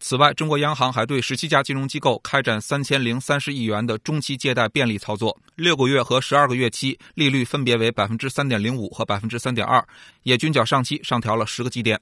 [0.00, 9.86] 此外，中国央行还对十七家金融机构开展三千零三十亿元的中期借贷便利操作，六个月和十二个月期利率分别为百分之三点零五和百分之三点二，
[10.24, 11.98] 也均较上期上调了十个基点。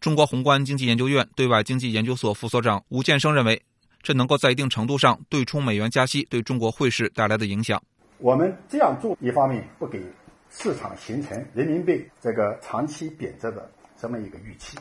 [0.00, 3.62] 中国宏观经济研究院对外经济研究所副所长吴建生认为。
[4.06, 7.82] 这能够在一定程度上对冲美元加息对中国汇市带来的影响。
[8.18, 10.00] 我们这样做，一方面不给
[10.48, 13.68] 市场形成人民币这个长期贬值的
[14.00, 14.76] 这么一个预期；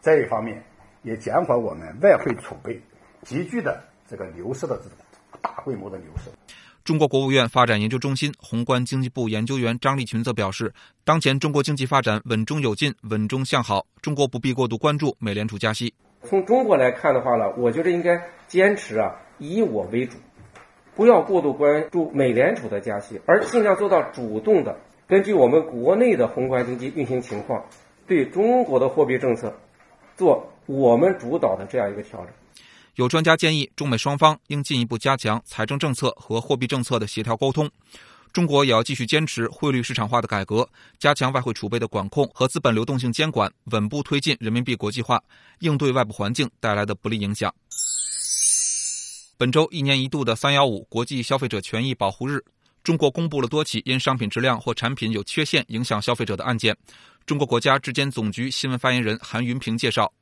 [0.00, 0.64] 再一方面，
[1.02, 2.80] 也减缓我们外汇储备
[3.24, 4.98] 急剧的这个流失的这种
[5.42, 6.30] 大规模的流失。
[6.84, 15.92] 中国国务院发展研究中心宏观经济部研究员张立群则表示，当前中国经济发展稳中有进，稳中向好，中国不必过度关注美联储加息。
[16.24, 20.16] 从中国来看的话呢，我觉得应该坚持啊以我为主，
[20.96, 24.76] 不要过度关注美联储的加息，而尽量做到主动的
[25.06, 27.64] 根据我们国内的宏观经济运行情况，
[28.06, 29.54] 对中国的货币政策
[30.16, 32.28] 做我们主导的这样一个调整。
[32.96, 37.70] 有专家建议，中美双方应进一步加强财政政策和货币政策的协调沟通。
[38.32, 45.22] 中国也要继续坚持汇率市场化的改革，加强外汇储备的管控和资本流动性监管，稳步推进人民币国际化，
[45.60, 47.52] 应对外部环境带来的不利影响。
[49.36, 52.42] 本周一年一度的“三幺五”国际消费者权益保护日，
[52.82, 56.76] 中国公布了多起因商品质量或产品有缺陷影响消费者的案件。
[57.24, 60.12] 中国国家质监总局新闻发言人韩云平介绍，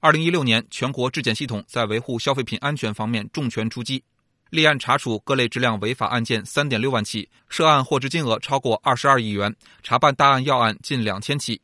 [0.00, 4.02] 二零一六年全国质检系统在维护消费品安全方面重拳出击，
[4.50, 11.60] 立案查处各类质量违法案件三点六万起，涉案货值金额超过二十二亿元，查办大案要案近两千起。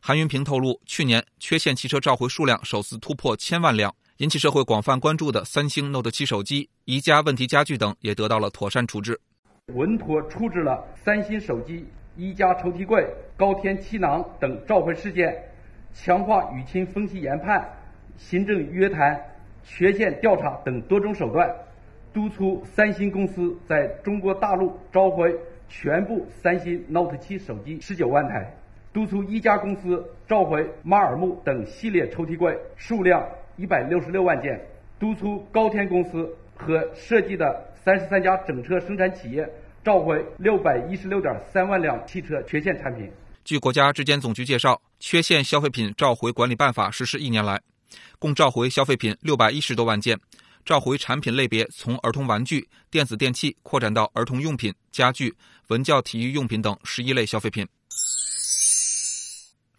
[0.00, 9.18] 韩云平透露，去年缺陷汽车召回数量首次突破千万辆，引起社会广泛关注的三星 Note 7手机、宜家问题家具等也得到了妥善处置。
[9.72, 13.04] 稳妥处置了三星手机、宜家抽屉柜、
[13.36, 15.34] 高天气囊等召回事件，
[15.94, 17.66] 强化舆情分析研判、
[18.18, 19.18] 行政约谈、
[19.64, 21.50] 缺陷调查等多种手段，
[22.16, 25.36] 督促三星公司在中国大陆召回
[25.68, 28.56] 全部三星 Note 7手机十九万台。
[28.90, 33.22] 督促一家公司召回马尔木等系列抽屉柜数量
[33.58, 34.58] 一百六十六万件，
[34.98, 39.46] 督促高天公司和设计的三十三家整车生产企业
[39.84, 43.12] 召回六百一十六点三万辆汽车缺陷产品。
[43.44, 47.60] 据国家质监总局介绍，缺陷消费品召回管理办法实施一年来，
[48.18, 50.18] 共召回消费品六百一十多万件，
[50.66, 55.32] 召回产品类别从儿童玩具、电子电器扩展到儿童用品、家具、
[55.68, 57.64] 文教体育用品等十一类消费品。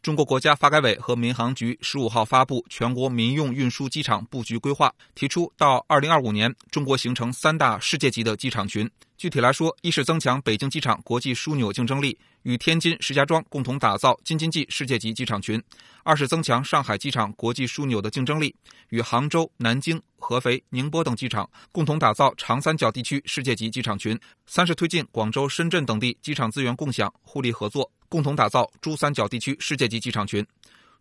[0.01, 8.89] 中国国家发改委和民航局十五号发布全国民用运输机场布局规划，提出到二零二五年，中国形成三大世界级的机场群。
[9.17, 15.59] 具体来说，一是增强北京机场国际枢纽竞争力，与天津、石家庄共同打造京津冀世界级机场群；
[16.03, 18.55] 二是增强上海机场国际枢纽的竞争力，
[18.89, 27.91] 与杭州、南京、合肥、宁波等机场共同打造长三角地区世界级机场群；三是推进广州、深圳等地机场资源共享、互利合作。
[28.09, 30.45] 共同打造珠三角地区世界级机场群。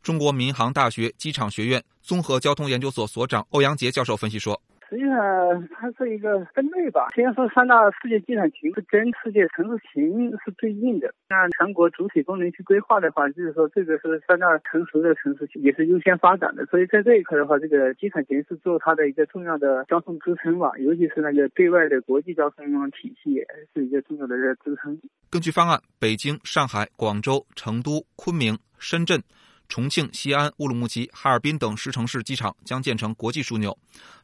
[0.03, 4.61] 中国民航大学机场学院综合交通研究所所长欧阳杰教授分析说。
[4.89, 7.09] 实际上，它是一个分类吧。
[7.15, 11.13] 先说三大世界机场群是跟世界城市群是对应的。
[11.29, 16.65] 按全国主体功能区规划的话，就是说这个是三大成熟的城市群，也是优先发展的。
[16.67, 23.45] 所以在这一块的话，这个机场群是做它的一个重要的交通支撑吧，尤其是那个对外的国际交通体系
[23.75, 24.97] 是一个重要的一个支撑。
[25.31, 29.21] 根据方案，北京、上海、广州、成都、昆明、深圳。
[29.69, 33.77] 重庆、西安、乌鲁木齐、哈尔滨等十城市机场将建成国际枢纽。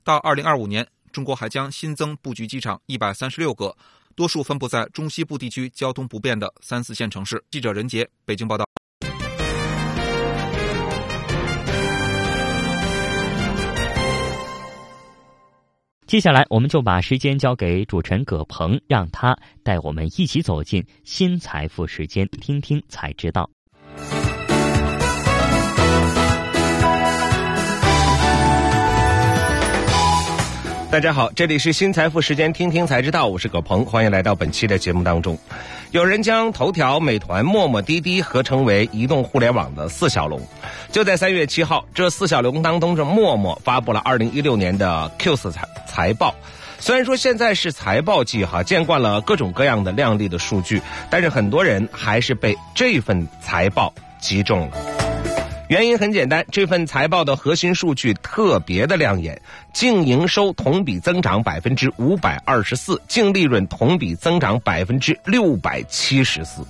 [0.05, 3.77] 到二零二五年，中国还将新增布局机场一百三十六个，
[4.15, 7.43] 多数分布在中西部地区交通不便的三四线城市。
[7.51, 8.65] 记者任杰，北京报道。
[16.07, 23.49] 接下来，我们就把时间交给主持人葛鹏，让他带我们一起走进新财富时间，听听才知道。
[30.93, 35.39] 大家好，这里是新财富时间，听听才知道，我是葛鹏，欢迎来到本期的节目当中。
[35.91, 40.39] 有人将头条、美团、陌陌、滴滴合称为移动互联网的四小龙。
[40.91, 46.35] 就在三月七号，这四小龙当中，这陌陌发布了二零一六年的 Q 四财财报。
[46.79, 55.02] 虽然说现在是财报季哈，见惯了各种各样的靓丽的数据，但是很多人还是被这份财报击中了。
[55.73, 59.41] 原因很简单，这份财报的核心数据特别的亮眼，
[59.73, 66.63] 净营收同比增长百分之五百二十四，净利润同比增长百分之六百七十四。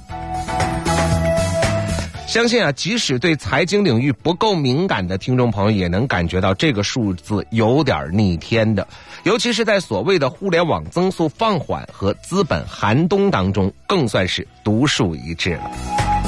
[2.29, 8.87] 相信啊，即使对财经领域不够敏感的听众朋友，也能感觉到这个数字有点逆天的，
[9.25, 16.22] 尤其是在所谓的互联网增速放缓和资本寒冬当中，更算是独树一帜了。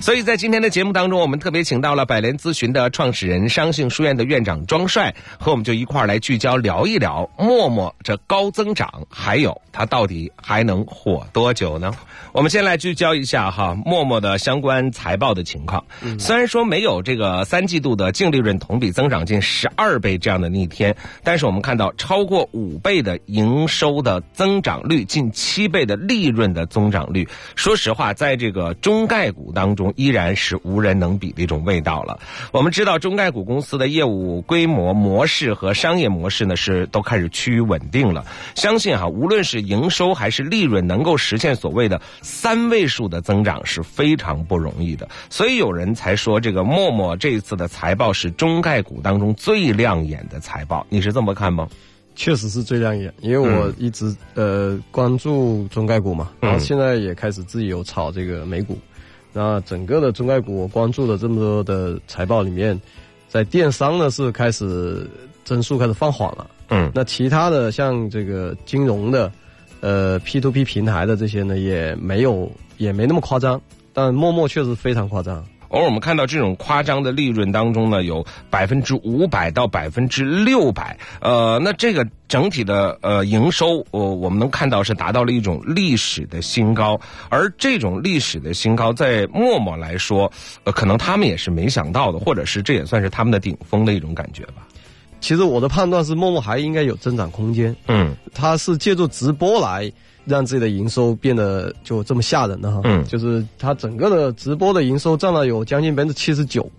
[0.00, 11.92] 所以在今天的节目当中，我们特别请到了百联咨询的创始人、商信书院的院长庄帅，和我们就一块儿来聚焦聊一聊陌陌这高增长，还有它到底还能火多久呢？
[12.32, 15.84] 我们先来聚焦一下哈陌陌的相关财报的情况。
[16.18, 27.28] 虽然说没有这个三季度的净利润同比增长近十二倍这样的逆天，但是我们看到超过五倍的营收的增长率，近七倍的利润的增长率。
[27.54, 29.89] 说实话，在这个中概股当中。
[29.96, 32.18] 依然是无人能比的一种味道了。
[32.52, 38.24] 我们知道中概股公司的业务规模模式和商业模式呢是都开始趋于稳定了。
[38.54, 45.08] 相信哈，无论是营收还是利润，能够实现所谓的三位数的增长是非常不容易的。
[45.28, 50.86] 所以有人才说这个陌陌这一次的财报是中概股当中最亮眼的财报。
[50.88, 51.68] 你是这么看吗？
[52.16, 58.76] 确实是最亮眼，因为我一直呃关注中概股嘛，然后现在也开始自己有炒这个美股。
[59.32, 62.80] 那整个的中概股，我关注了这么多的财报里面，
[63.28, 65.08] 在电商呢是开始
[65.44, 66.50] 增速开始放缓了。
[66.68, 69.30] 嗯，那其他的像这个金融的，
[69.80, 73.60] 呃，P to P 平台的这些呢，也没有也没那么夸张。
[73.92, 75.44] 但陌陌确实非常夸张。
[75.70, 90.30] 而我们看到这种夸张的利润当中呢，有百分之五百到百分之六百，呃，那这个整体的呃营收，我我们能看到是达到了一种历史的新高，而这种历史的新高，在陌陌来说，
[90.64, 94.66] 呃，可能他们也是没想到的，或者是这也算是他们的顶峰的一种感觉吧。
[95.20, 97.74] 其实我的判断是，陌陌还应该有增长空间。
[97.86, 99.92] 嗯，它是借助直播来。
[100.26, 106.70] 让自己的营收变得就这么吓人的哈，嗯，就是它整个的直播的营收占了有将近百分之七十九，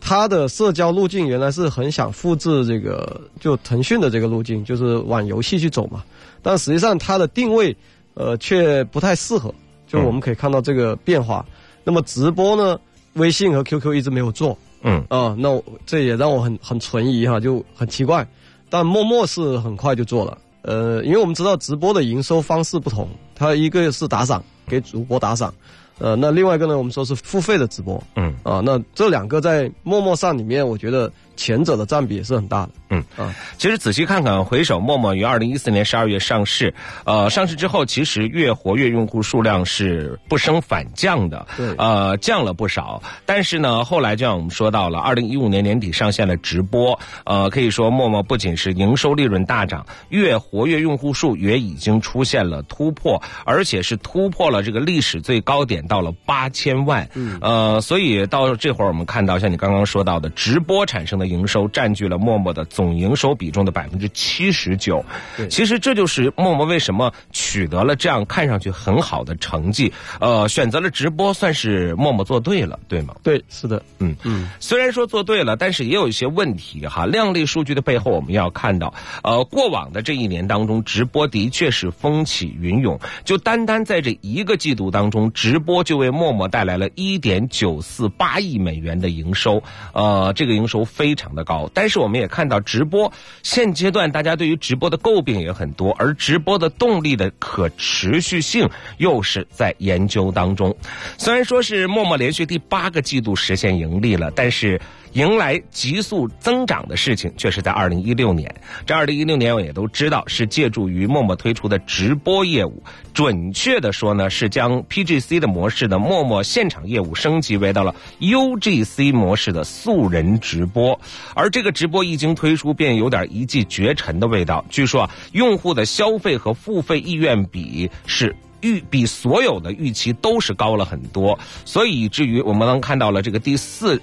[0.00, 6.02] 它的社交路径原来是很想复制这个就腾讯的这个路径，就是往游戏去走嘛，
[6.42, 7.76] 但实际上它的定位
[8.14, 9.54] 呃却不太适合，
[9.86, 11.44] 就我们可以看到这个变化。
[11.84, 12.80] 那么直播呢，
[13.12, 15.04] 微信和 QQ 一直没有做，嗯。
[15.08, 18.26] 啊，那这也让我很很存疑哈，就很奇怪，
[18.68, 20.38] 但陌陌是很快就做了。
[20.62, 25.54] 呃，因为我们知道直播的营收方式不同，它一个是打赏，给主播打赏，
[25.98, 32.70] 呃，那另外一个呢，我们说是付费的直播，嗯，啊，那这两个在陌陌上里面，我觉得前者的占比也是很大的。
[32.88, 36.72] 嗯啊，其实仔细看看，回首陌陌于二零一四年十二月上市，
[37.04, 43.02] 呃，上市之后，其实月活跃用户数量是不升反降的，对，呃，降了不少。
[43.24, 57.08] 但是呢，后来就像我们说到了，二零一五年年底上线了直播，呃，可以说陌陌不仅是营收利润大涨，月活跃用户数也已经出现了突破，而且是突破了这个历史最高点，到了八千万。
[57.14, 62.64] 嗯，呃，所以到这会儿我们看到，像你刚刚说到的，直播产生的营收占据了陌陌的。
[62.66, 65.02] 总营收比重的百分之七十九，
[65.48, 69.90] 其实这就是陌陌为什么取得了这样看上去很好的成绩。
[70.20, 73.14] 呃，选择了直播，算是陌陌做对了，对吗？
[73.22, 74.50] 对，是的，嗯嗯。
[74.60, 77.06] 虽然说做对了，但是也有一些问题哈。
[77.06, 83.00] 靓丽数据的背后，我们要看到，呃，过往的这一年当中，直播的确是风起云涌。
[83.24, 89.62] 就单单在这一个季度当中，直播就为陌陌带来了一点九四八亿美元的营收，
[89.94, 91.70] 呃，这个营收非常的高。
[91.72, 92.60] 但是我们也看到。
[92.66, 93.12] 直播
[93.44, 100.76] 现阶段，大家对于直播的诟病也很多，而直播的动力的可持续性又是在研究当中。
[101.16, 104.80] 虽然说是陌陌连续第八个季度实现盈利了，但是。
[105.16, 108.54] 迎来急速增长的事情，却是在二零一六年。
[108.84, 112.82] 这二零一六年，我也都知道，是借助于陌陌推出的直播业务。
[113.14, 121.00] 准确的说呢，是将 PGC 的模式的陌陌现场业务升级为到了 UGC 模式的素人直播。
[121.34, 124.62] 而这个直播一经推出，便有点一骑绝尘的味道。
[124.68, 133.98] 据说啊，用户的消费和付费意愿比是预比所有的预期都是高了很多，所以以至于我们能看到了这个第四。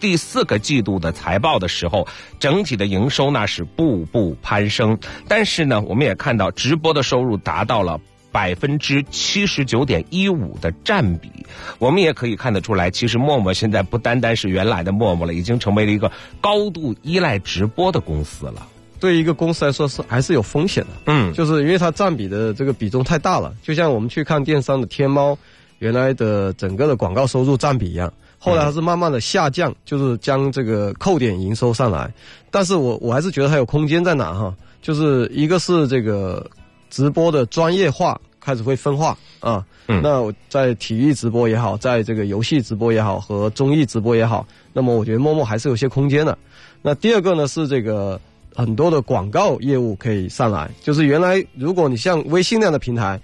[0.00, 2.06] 第四个季度的财报的时候，
[2.38, 11.30] 整体的营收那是步步攀升，但是呢，我们也看到直播的收入达到了百分之七十九点一五的占比。
[11.78, 18.66] 我们也可以看得出来，其实陌陌现在不单单是原来的陌陌了，已经成为了一个高度依赖直播的公司了。
[19.00, 23.54] 对一个公司来说是还是有风险的，嗯，就是因为它占比的这个比重太大了。
[23.62, 25.38] 就像我们去看电商的天猫，
[25.78, 28.12] 原来的整个的广告收入占比一样。
[28.38, 32.12] 后来它是慢慢的下降，就是将这个扣点营收上来，
[32.50, 36.48] 但是我我还是觉得它有空间在哪哈，就是一个是这个
[36.88, 46.38] 直播的专业化开始会分化啊，那我在体育直播也好，在这个游戏直播也好和综艺直播也好，那么我觉得陌陌还是有些空间的。
[46.80, 48.20] 那第二个呢是这个
[48.54, 53.20] 很多的广告业务可以上来，就是原来如果你像微信那样的平台，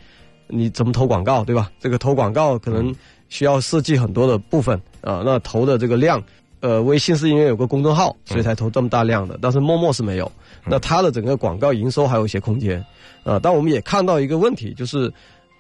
[0.55, 1.71] 你怎么投广告对吧？
[1.81, 2.95] 这个投广告可能。
[3.31, 6.23] 需要设计很多的部分啊，那投的这个量，
[6.61, 10.31] 呃，微信是因为有个公众号，所以才投这么大量的，但是陌陌是没有，
[10.67, 12.79] 那它的整个广告营收还有一些空间，
[13.25, 15.13] 啊，但我们也看到一个问题，就是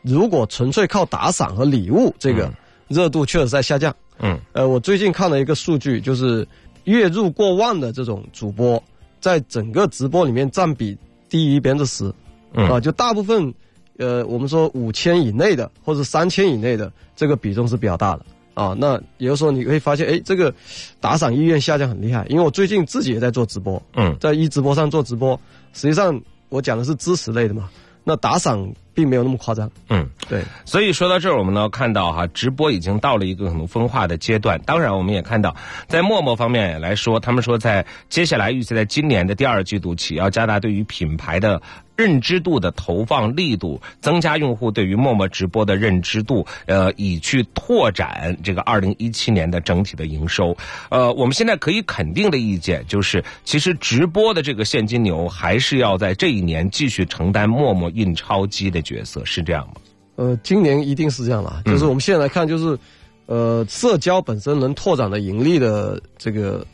[0.03, 2.49] 如果纯粹靠打赏和礼物，这个
[2.87, 3.93] 热度确实在下降。
[4.21, 6.47] 嗯，呃，我最近看了一个数据，就是
[6.85, 8.81] 月入过万的这种主播，
[9.21, 10.97] 在整个直播里面占比
[11.29, 12.13] 低于百分之十，
[12.53, 13.53] 啊，就大部分。
[13.99, 18.75] 呃，我们说五千以内的或者三千以内的这个比重是比较大的啊。
[18.79, 20.53] 那也就是说，你会发现，哎，这个
[21.01, 22.27] 打赏意愿下降很厉害。
[22.29, 25.39] 因为我最近自己也在做直播，嗯，在一直播上做直播，
[25.73, 27.71] 实际上我讲的是知识类的嘛。
[28.07, 30.43] 那打赏并没有那么夸张，嗯，对。
[30.67, 34.61] 所以说到这儿，我们呢看到哈，直播已经到了一个很分化的阶段。
[34.67, 35.57] 当然，我们也看到，
[35.89, 41.63] 在陌陌方面来说，他们说在接下来预计在今年的第二季度起，要加大对于品牌的。
[41.97, 50.57] 认知度的投放力度，增加用户对于陌陌直播的认知度，呃，以去拓展这个二零一七年的整体的营收。
[50.91, 59.75] 呃，我们现在可以肯定的意见就是，其实直播的这个现金流还是要在这一年继续承担陌陌印钞机的角色，是这样吗？
[60.17, 61.63] 呃，今年一定是这样了。
[61.65, 62.79] 就是我们现在来看，就是
[63.27, 66.65] 呃，社交本身能拓展的盈利的这个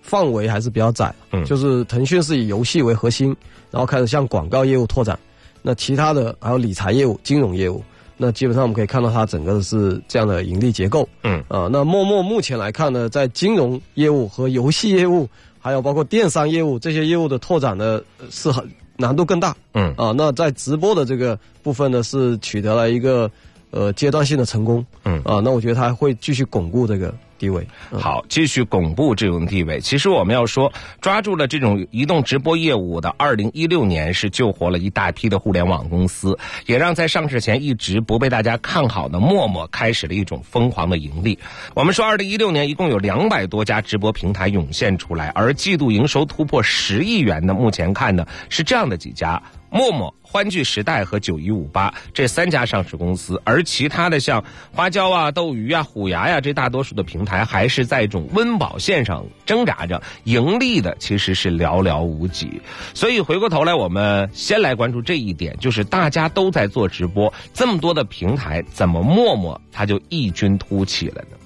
[0.00, 1.12] 范围还是比较窄。
[1.32, 3.34] 嗯，就是腾讯是以游戏为核心，
[3.74, 5.18] 然后开始向广告业务拓展。
[5.60, 7.82] 那其他的还有理财业务、金融业务，
[8.16, 11.08] 那基本上我们可以看到它整个的是这样的盈利结构。
[11.24, 18.00] 嗯啊，那陌陌目前来看呢，在金融业务和游戏业务，还有包括电商业务这些业务的拓展呢，
[18.30, 18.64] 是很
[18.96, 19.56] 难度更大。
[19.72, 23.28] 嗯啊，那在直播的这个部分呢，是取得了一个
[23.72, 24.86] 呃阶段性的成功。
[25.04, 27.66] 嗯啊，那我觉得它会继续巩固这个地位。
[27.92, 29.80] 好，继续巩固这种地位。
[29.80, 41.38] 其实我们要说，抓住了这种移动直播业务的，二零一六年是救活了一大批的互联网公司，也让在上市前一直不被大家看好的陌陌开始了一种疯狂的盈利。
[41.74, 49.42] 我们说，二零一六年一共有两百多家直播平台涌现出来，而季度营收突破十亿元的，目前看呢是这样的几家。
[49.74, 62.62] 陌陌、欢聚时代和九一五八这三家上市公司，而其他的像花椒啊、斗鱼啊、虎牙呀，这大多数的平台还是在一种温饱线上挣扎着，盈利的其实是寥寥无几。
[62.94, 71.36] 所以回过头来，我们先来关注这一点，就是大家都在做直播，这么多的平台，怎么陌陌它就异军突起了呢？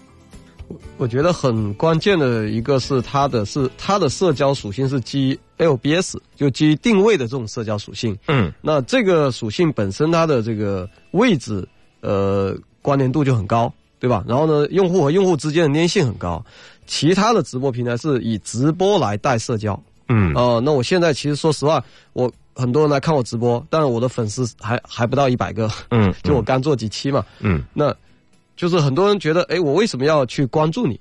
[0.98, 8.18] 我觉得很关键的一个是它的是它的社交属性是基于 LBS，就基于定位的这种社交属性。
[8.26, 11.66] 嗯，那这个属性本身它的这个位置
[12.00, 14.24] 呃关联度就很高，对吧？
[14.26, 16.44] 然后呢，用户和用户之间的粘性很高。
[16.88, 19.80] 其他的直播平台是以直播来带社交。
[20.08, 25.70] 嗯，哦，那我现在其实说实话，我很多人来看我直播，但是我的粉丝还还不到一百个。
[25.90, 27.24] 嗯， 就我刚做几期嘛。
[27.38, 27.94] 嗯，那。
[28.58, 30.98] 就是很多人觉得，哎，我为什么要去关注你？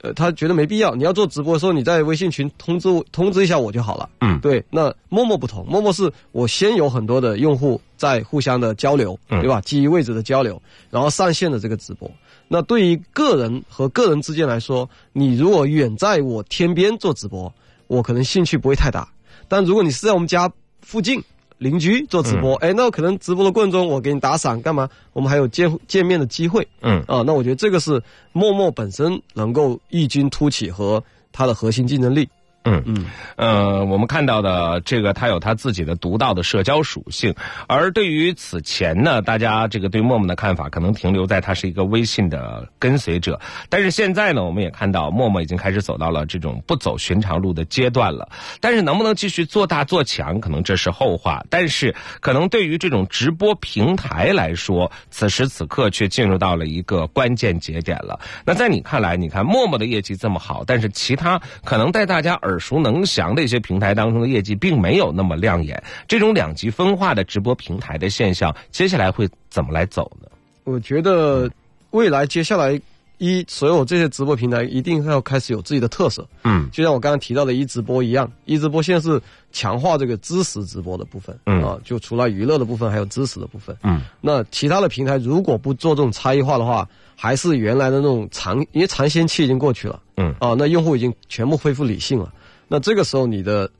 [0.00, 0.94] 呃，他觉得没必要。
[0.94, 4.08] 你要做直播的时候，你在微信群通知通知一下我就好了。
[4.22, 4.64] 嗯，对。
[4.70, 9.60] 那陌陌不同，陌陌是我先有很多的用户在互相的交流，对吧？
[9.60, 12.10] 基于位置的交流，然后上线的这个直播。
[12.48, 17.52] 那对于个人和个人之间来说，你如果远在我天边做直播，
[17.86, 19.06] 我可能兴趣不会太大。
[19.46, 20.50] 但如果你是在我们家
[20.80, 21.22] 附近。
[21.58, 24.88] 邻居做直播，哎、嗯，那可能直播的过程中，我给你打赏干嘛？
[25.12, 28.02] 我们还有见见面的机会，嗯啊，那我觉得这个是
[28.32, 31.02] 陌陌本身能够异军突起和
[31.32, 32.28] 它的核心竞争力。
[32.64, 33.06] 嗯嗯，
[33.36, 37.34] 呃，我们看到的这个，它有它自己的独到的社交属性。
[37.66, 43.38] 而对于此前呢，大家这个对陌陌的看法，可能停留在它是一个微信的跟随者。
[43.68, 48.28] 但是现在呢，我们也看到陌陌已经开始走到了这种不走寻常路的阶段了。
[48.60, 51.44] 但是能不能继续做大做强，可能这是后话。
[51.50, 58.18] 但是可能对于这种直播平台来说，此时此刻却进入到了一个关键节点了。
[58.46, 70.28] 那在你看来，你看陌陌的业绩这么好，但是其他可能在大家耳耳熟能详的一些平台当中的业绩并没有那么亮眼，这种两极分化的直播平台的现象，接下来会怎么来走呢？
[70.62, 71.50] 我觉得
[71.90, 72.80] 未来接下来
[73.18, 76.26] 一所有这些直播平台一定要开始有自己的特色。
[76.44, 81.36] 嗯，就像我刚刚提到的一直播一样，一直播现在是强化这个知识直播的部分。
[81.46, 83.76] 嗯啊，就除了娱乐的部分，还有知识的部分。
[83.82, 90.00] 嗯，那其他的平台如果不做这种差异化的话，还是原来的那种尝，因为尝鲜期已经过去了。
[90.16, 92.32] 嗯，啊，那用户已经全部恢复理性了。
[92.68, 93.70] 那这个时候，你的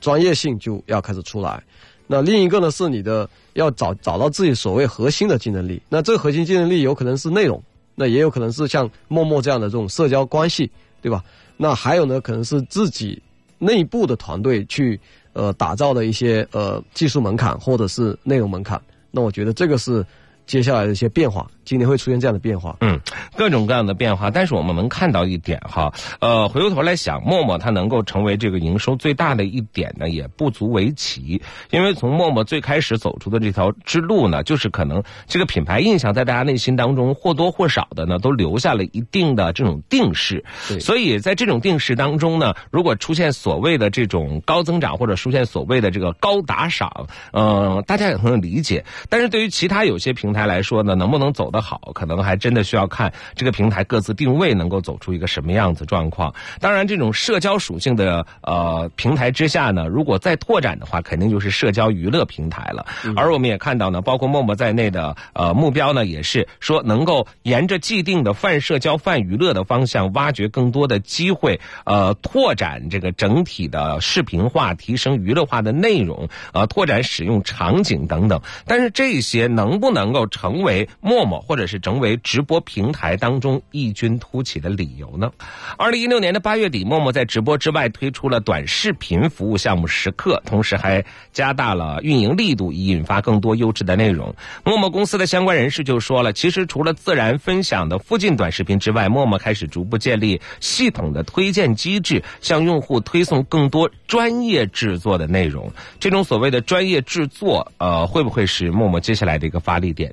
[0.00, 1.62] 专业性就要开始出来。
[2.06, 5.80] 那另一个呢，是你的要找找到自己所谓核心的竞争力。
[5.88, 7.62] 那这个核心竞争力有可能是内容，
[7.94, 10.70] 那也有可能是像陌陌这样的这种社交关系，
[11.00, 11.24] 对吧？
[11.56, 13.22] 那还有呢，可能是自己
[13.58, 14.98] 内部的团队去
[15.32, 18.80] 呃打造的一些呃技术门槛或者是内容门槛。
[19.10, 20.04] 那我觉得这个是
[20.46, 22.76] 接下来的一些变化，今年会出现这样的变化。
[22.80, 22.98] 嗯，
[23.36, 31.40] 各种各样的变化，但是我们能看到一点哈，呃，回过头来想，陌陌它能够成为这个营收最大的一点呢，也不足为奇，
[31.70, 40.44] 因为从陌陌最开始走出的这条之路呢，就是可能这个品牌印象在大家内心当中或多或少的呢，都留下了一定的这种定势，
[40.80, 56.34] 所以在这种定势当中呢，如果出现所谓的这种高增长或者出现所谓的这个高打赏，呃，大家也很能理解，但是对于其他有些平台来说呢，能不能走得好，可能还真的需要看这个平台各自定位能够走出一个什么样子状况。
[56.58, 62.86] 当然，这种社交属性的呃平台之下呢，如果再拓展的话，肯定就是社交娱乐平台了。
[63.14, 78.40] 而我们也看到呢，包括陌陌在内的呃目标呢，也是说能够沿着既定的泛社交、泛娱乐的方向，挖掘更多的机会，呃，拓展这个整体的视频化、提升娱乐化的内容，呃，拓展使用场景等等。
[78.64, 85.30] 但是这些能不能够成为陌陌或者是成为直播平台当中异军突起的理由呢？
[85.76, 94.34] 二零一六年的八月底，陌陌在直播之外推出了短视频服务项目时刻，同时还加大了运营力度，以引发更多优质的内容。
[94.64, 105.70] 陌陌公司的相关人士就说了，其实除了自然分享的附近短视频之外，陌陌开始逐步建立系统的推荐机制，向用户推送更多专业制作的内容。
[105.98, 110.12] 这种所谓的专业制作，呃，会不会是陌陌接下来的一个发力点？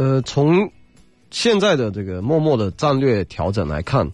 [0.00, 0.66] 呃，从
[1.30, 4.10] 现在的这个陌陌的战略调整来看，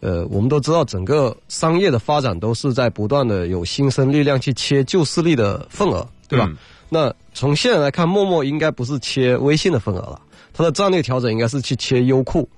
[0.00, 6.50] 呃，我们都知道整个商业的发展都是在不断的有新生力量去切旧势力的份额，对吧？
[6.88, 10.18] 那从现在来看，陌陌应该不是切微信的份额了，
[10.54, 12.48] 它的战略调整应该是去切优酷，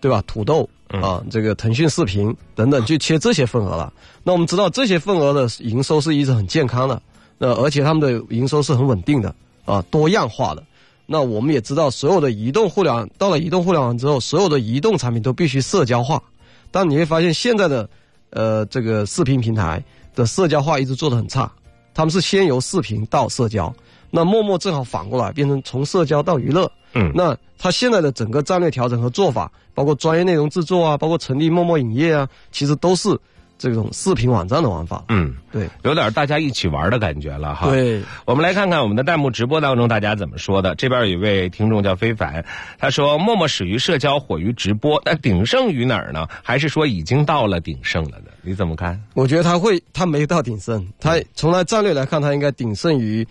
[0.00, 0.20] 对吧？
[0.26, 3.92] 土豆啊，这个腾讯视频等等，去切这些份额了。
[4.24, 7.00] 那我们知道这些份额的营收是一直很健康的，
[7.38, 9.32] 那而且他们的营收是很稳定的
[9.64, 10.64] 啊，多样化的。
[11.10, 16.22] 那我们也知道，所有的移动互联网到了移动互联网之后，所有的移动产品都必须社交化。
[16.70, 17.88] 但你会发现，现在的
[18.28, 19.82] 呃这个视频平台
[20.14, 21.50] 的社交化一直做得很差。
[21.94, 23.74] 他们是先由视频到社交，
[24.10, 26.70] 那陌陌正好反过来，变成从社交到娱乐。
[26.92, 33.18] 嗯，那他现在的整个战略调整和做法，包括专业内容制作啊，包括成立陌陌影业啊，其实都是。
[33.58, 37.68] 这种视频网站的玩法，嗯，对，有点大家一起玩的感觉了哈。
[37.68, 40.76] 对，我们来看看我们的弹幕直播当中大家怎么说的。
[40.76, 42.44] 这边有一位听众叫非凡，
[42.78, 46.28] 他说：“陌陌始于社交，火于直播，那鼎盛于哪儿呢？
[46.42, 48.30] 还是说已经到了鼎盛了呢？
[48.42, 53.26] 你怎么看？”我觉得他会，他没到鼎盛，他从他战略来看，他应该鼎盛于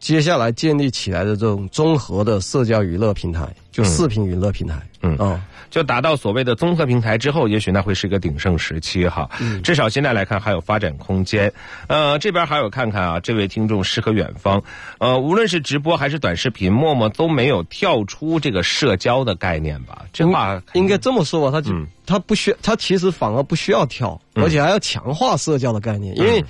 [0.00, 4.74] 接下来建立起来的这种综合的社交娱乐平台，就视频娱乐平台。
[5.02, 5.40] 嗯啊。
[5.70, 9.30] 就达到所谓的综合平台之后，也许那会是一个鼎盛时期哈。
[9.40, 11.52] 嗯，至少现在来看还有发展空间。
[11.86, 14.62] 呃，这边还有看看啊，这位听众诗和远方，
[14.98, 20.04] 呃，无论是直播还是短视频，陌陌都没有跳出这个社交的概念吧？
[20.12, 21.50] 这话应该这么说吧？
[21.50, 21.72] 他就、
[22.04, 26.44] 他不需，他其实反而不需要跳，而且还要强化社交的概念，因为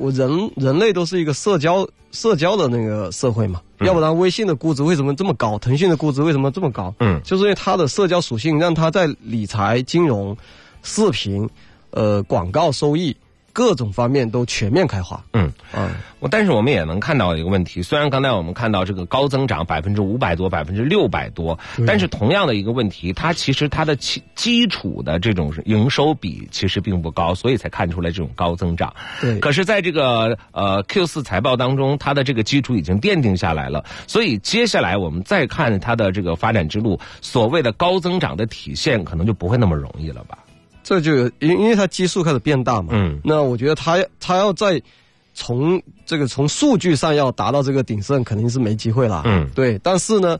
[0.00, 3.60] 我人人类都是一个社交社交的那个社会嘛。
[3.80, 5.58] 要不然微信的估值为什么这么高？
[5.58, 6.94] 腾讯的估值为什么这么高？
[6.98, 10.36] 嗯，就是因为它的社交属性让它在理财、金融、
[10.82, 11.48] 视频、
[11.90, 13.16] 呃广告收益
[13.60, 15.22] 各种方面都全面开花。
[15.34, 28.94] 嗯啊，我但是我们也能看到一个问题，虽然刚才我们看到这个高增长百分之五百多、百分之六百多，但是同样的一个问题，它其实它的基基础的这种营收比其实并不高，所以才看出来这种高增长。
[29.20, 40.38] 对，可是在这个呃 Q 四财报当中，它的这个基础已经奠定下来了，所以接下来我们再看它的这个发展之路，所谓的高增长的体现，可能就不会那么容易了吧？
[40.90, 44.82] 这就因因为它基数开始变大嘛，嗯，那我觉得它它要在
[45.34, 49.78] 从这个从数据上要达到这个鼎盛，肯定是没机会了，嗯，对。
[49.84, 50.36] 但是呢，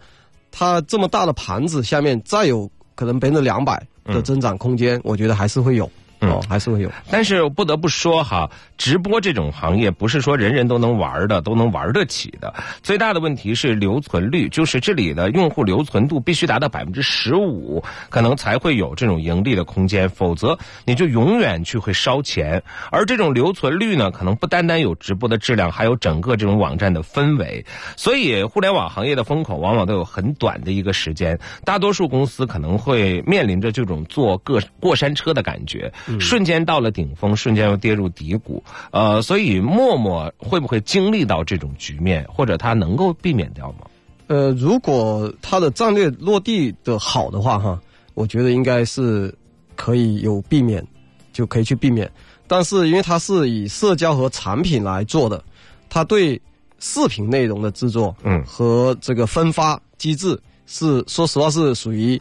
[0.50, 5.88] 它这么大的盘子下面再有可能百分之两百的增长空间，我觉得还是会有。
[6.20, 12.52] 哦，还是会有，但是不得不说哈，直播这种行业不是说人人都能玩的，都能玩得起的。
[12.82, 22.62] 最大的问题是留存率，就是这里的用户留存度必须达到百分之十五，可能才会有这种盈利的空间，否则你就永远去会烧钱。
[22.90, 27.64] 而这种留存率呢，可能不单单有直播的质量，还有整个这种网站的氛围。
[27.96, 35.90] 所以，互联网行业的风口往往都有很短的一个时间，大多数公司可能会面临着这种坐过过山车的感觉。
[36.18, 43.86] 瞬间到了顶峰，瞬间又跌入低谷，呃，所以陌陌会不会经历到这种局面，或者它能够避免掉吗？
[44.28, 47.80] 呃，如果它的战略落地的好的话，哈，
[48.14, 49.34] 我觉得应该是
[49.76, 50.84] 可以有避免，
[51.32, 52.10] 就可以去避免。
[52.46, 55.44] 但是因为它是以社交和产品来做的，
[55.88, 56.40] 它对
[56.78, 62.20] 视频内容的制作，嗯，和这个分发机制是，说实话是属于，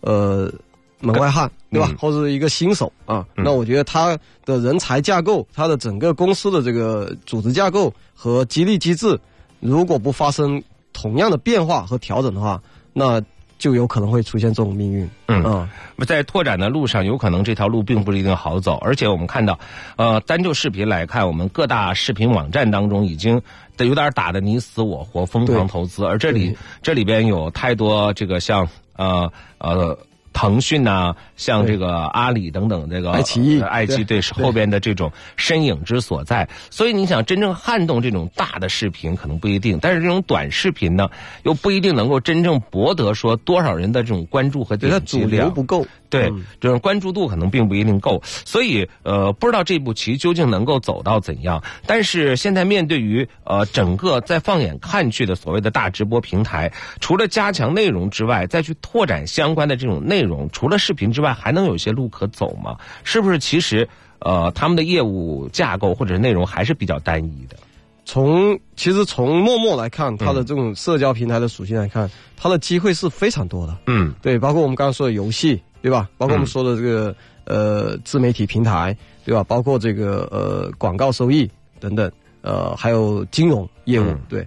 [0.00, 0.52] 呃。
[1.00, 1.90] 门外汉，对吧？
[1.98, 9.18] 或者一个新手啊，那我觉得他的人才架构，他的整个公司的这个组织架构和激励机制，
[9.60, 12.60] 如果不发生同样的变化和调整的话，
[12.92, 13.18] 那
[13.58, 15.08] 就有可能会出现这种命运。
[15.28, 15.68] 嗯，
[16.06, 18.76] 在拓展的路上，有可能这条路并不一定好走。
[18.82, 19.58] 而且我们看到，
[19.96, 23.40] 呃，单就视频来看，我们各大视频网站当中已经
[23.78, 26.04] 有点打的你死我活，疯狂投资。
[26.04, 29.98] 而这里这里边有太多这个像呃呃。
[30.32, 36.48] 腾讯呐，像这个阿里等等，这个爱奇艺、爱奇艺对后边的这种身影之所在。
[36.70, 41.08] 所以你想真正撼动这种大的视频可能不一定，但是这种短视频呢，
[41.42, 45.86] 又不一定能够真正博得说多少人的这种关注和点击量不够。
[46.08, 46.28] 对，
[46.60, 51.62] 这种关注度可能并不一定够，所以呃，不知道这步棋究竟能够走到怎样。
[51.86, 62.76] 但是现在面对于呃整个再放眼看去的所谓的大直播平台，除了加强内容之外，再去拓展相关的这种内容，除了视频之外，还能有些路可走吗？
[63.04, 63.88] 是不是其实
[64.20, 67.56] 呃他们的业务架构或者是内容还是比较单一的？
[68.04, 73.76] 从其实从陌陌来看，它的这种社交平台的属性来看，它的机会是非常多的。
[73.86, 75.60] 嗯，对，包括我们刚刚说的游戏。
[75.82, 76.10] 对吧？
[76.18, 77.16] 包括我们说的这个
[77.46, 78.94] 呃自媒体平台，
[79.24, 79.42] 对吧？
[79.42, 81.50] 包括这个呃广告收益
[81.80, 82.12] 等等，
[82.42, 84.46] 呃还有金融业务，对。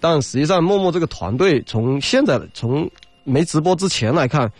[0.00, 2.90] 但实际上，陌陌这个团队从现在从
[3.24, 4.50] 没直播之前来看，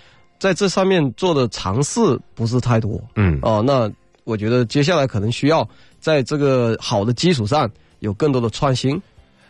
[0.40, 2.00] 在这上面做的尝试
[2.34, 3.00] 不是太多。
[3.14, 3.38] 嗯。
[3.42, 3.88] 哦，那
[4.24, 5.68] 我觉得接下来可能需要
[6.00, 7.70] 在这个好的基础上
[8.00, 9.00] 有更多的创新，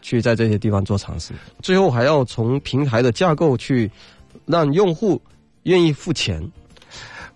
[0.03, 1.33] 去在这些地方做尝试。
[1.63, 3.91] 最后还要从平台的架构去
[4.45, 5.21] 让用户
[5.63, 6.43] 愿意付钱。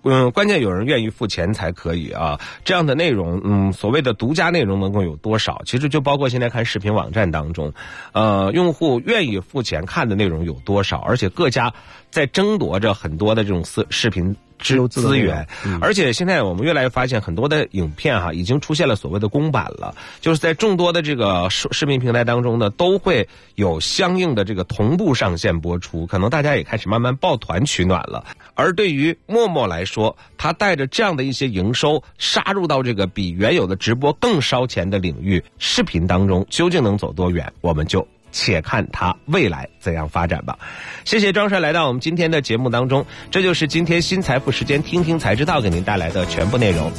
[0.05, 2.39] 嗯，关键有人愿意付钱才可以啊。
[2.65, 5.63] 这样的内容，嗯，所谓的独家内容能够有多少？
[5.67, 7.73] 其实就包括现在看视频网站当中，
[8.13, 10.99] 呃，用户愿意付钱看的内容有多少？
[10.99, 11.73] 而且各家
[12.11, 14.37] 在争夺着很多的这种视视频。
[14.61, 15.47] 资资源，
[15.83, 28.25] 而且现在我们越来越发现，很多的影片哈已经出现了所谓的公版了，就是在众多的这个视视频平台当中呢，都会有相应的这个同步上线播出，可能大家也开始慢慢抱团取暖了。
[28.55, 38.07] 而对于陌陌来说，他带着这样的一些营收杀入到这个比原有的直播更烧钱的领域视频当中，究竟能走多远，我们就。
[38.37, 40.59] 且看他未来怎样发展吧。
[41.05, 46.91] 谢谢庄帅来到我们今天的节目当中，这就是今天新财富时间，听听才知道给您带来的全部内容。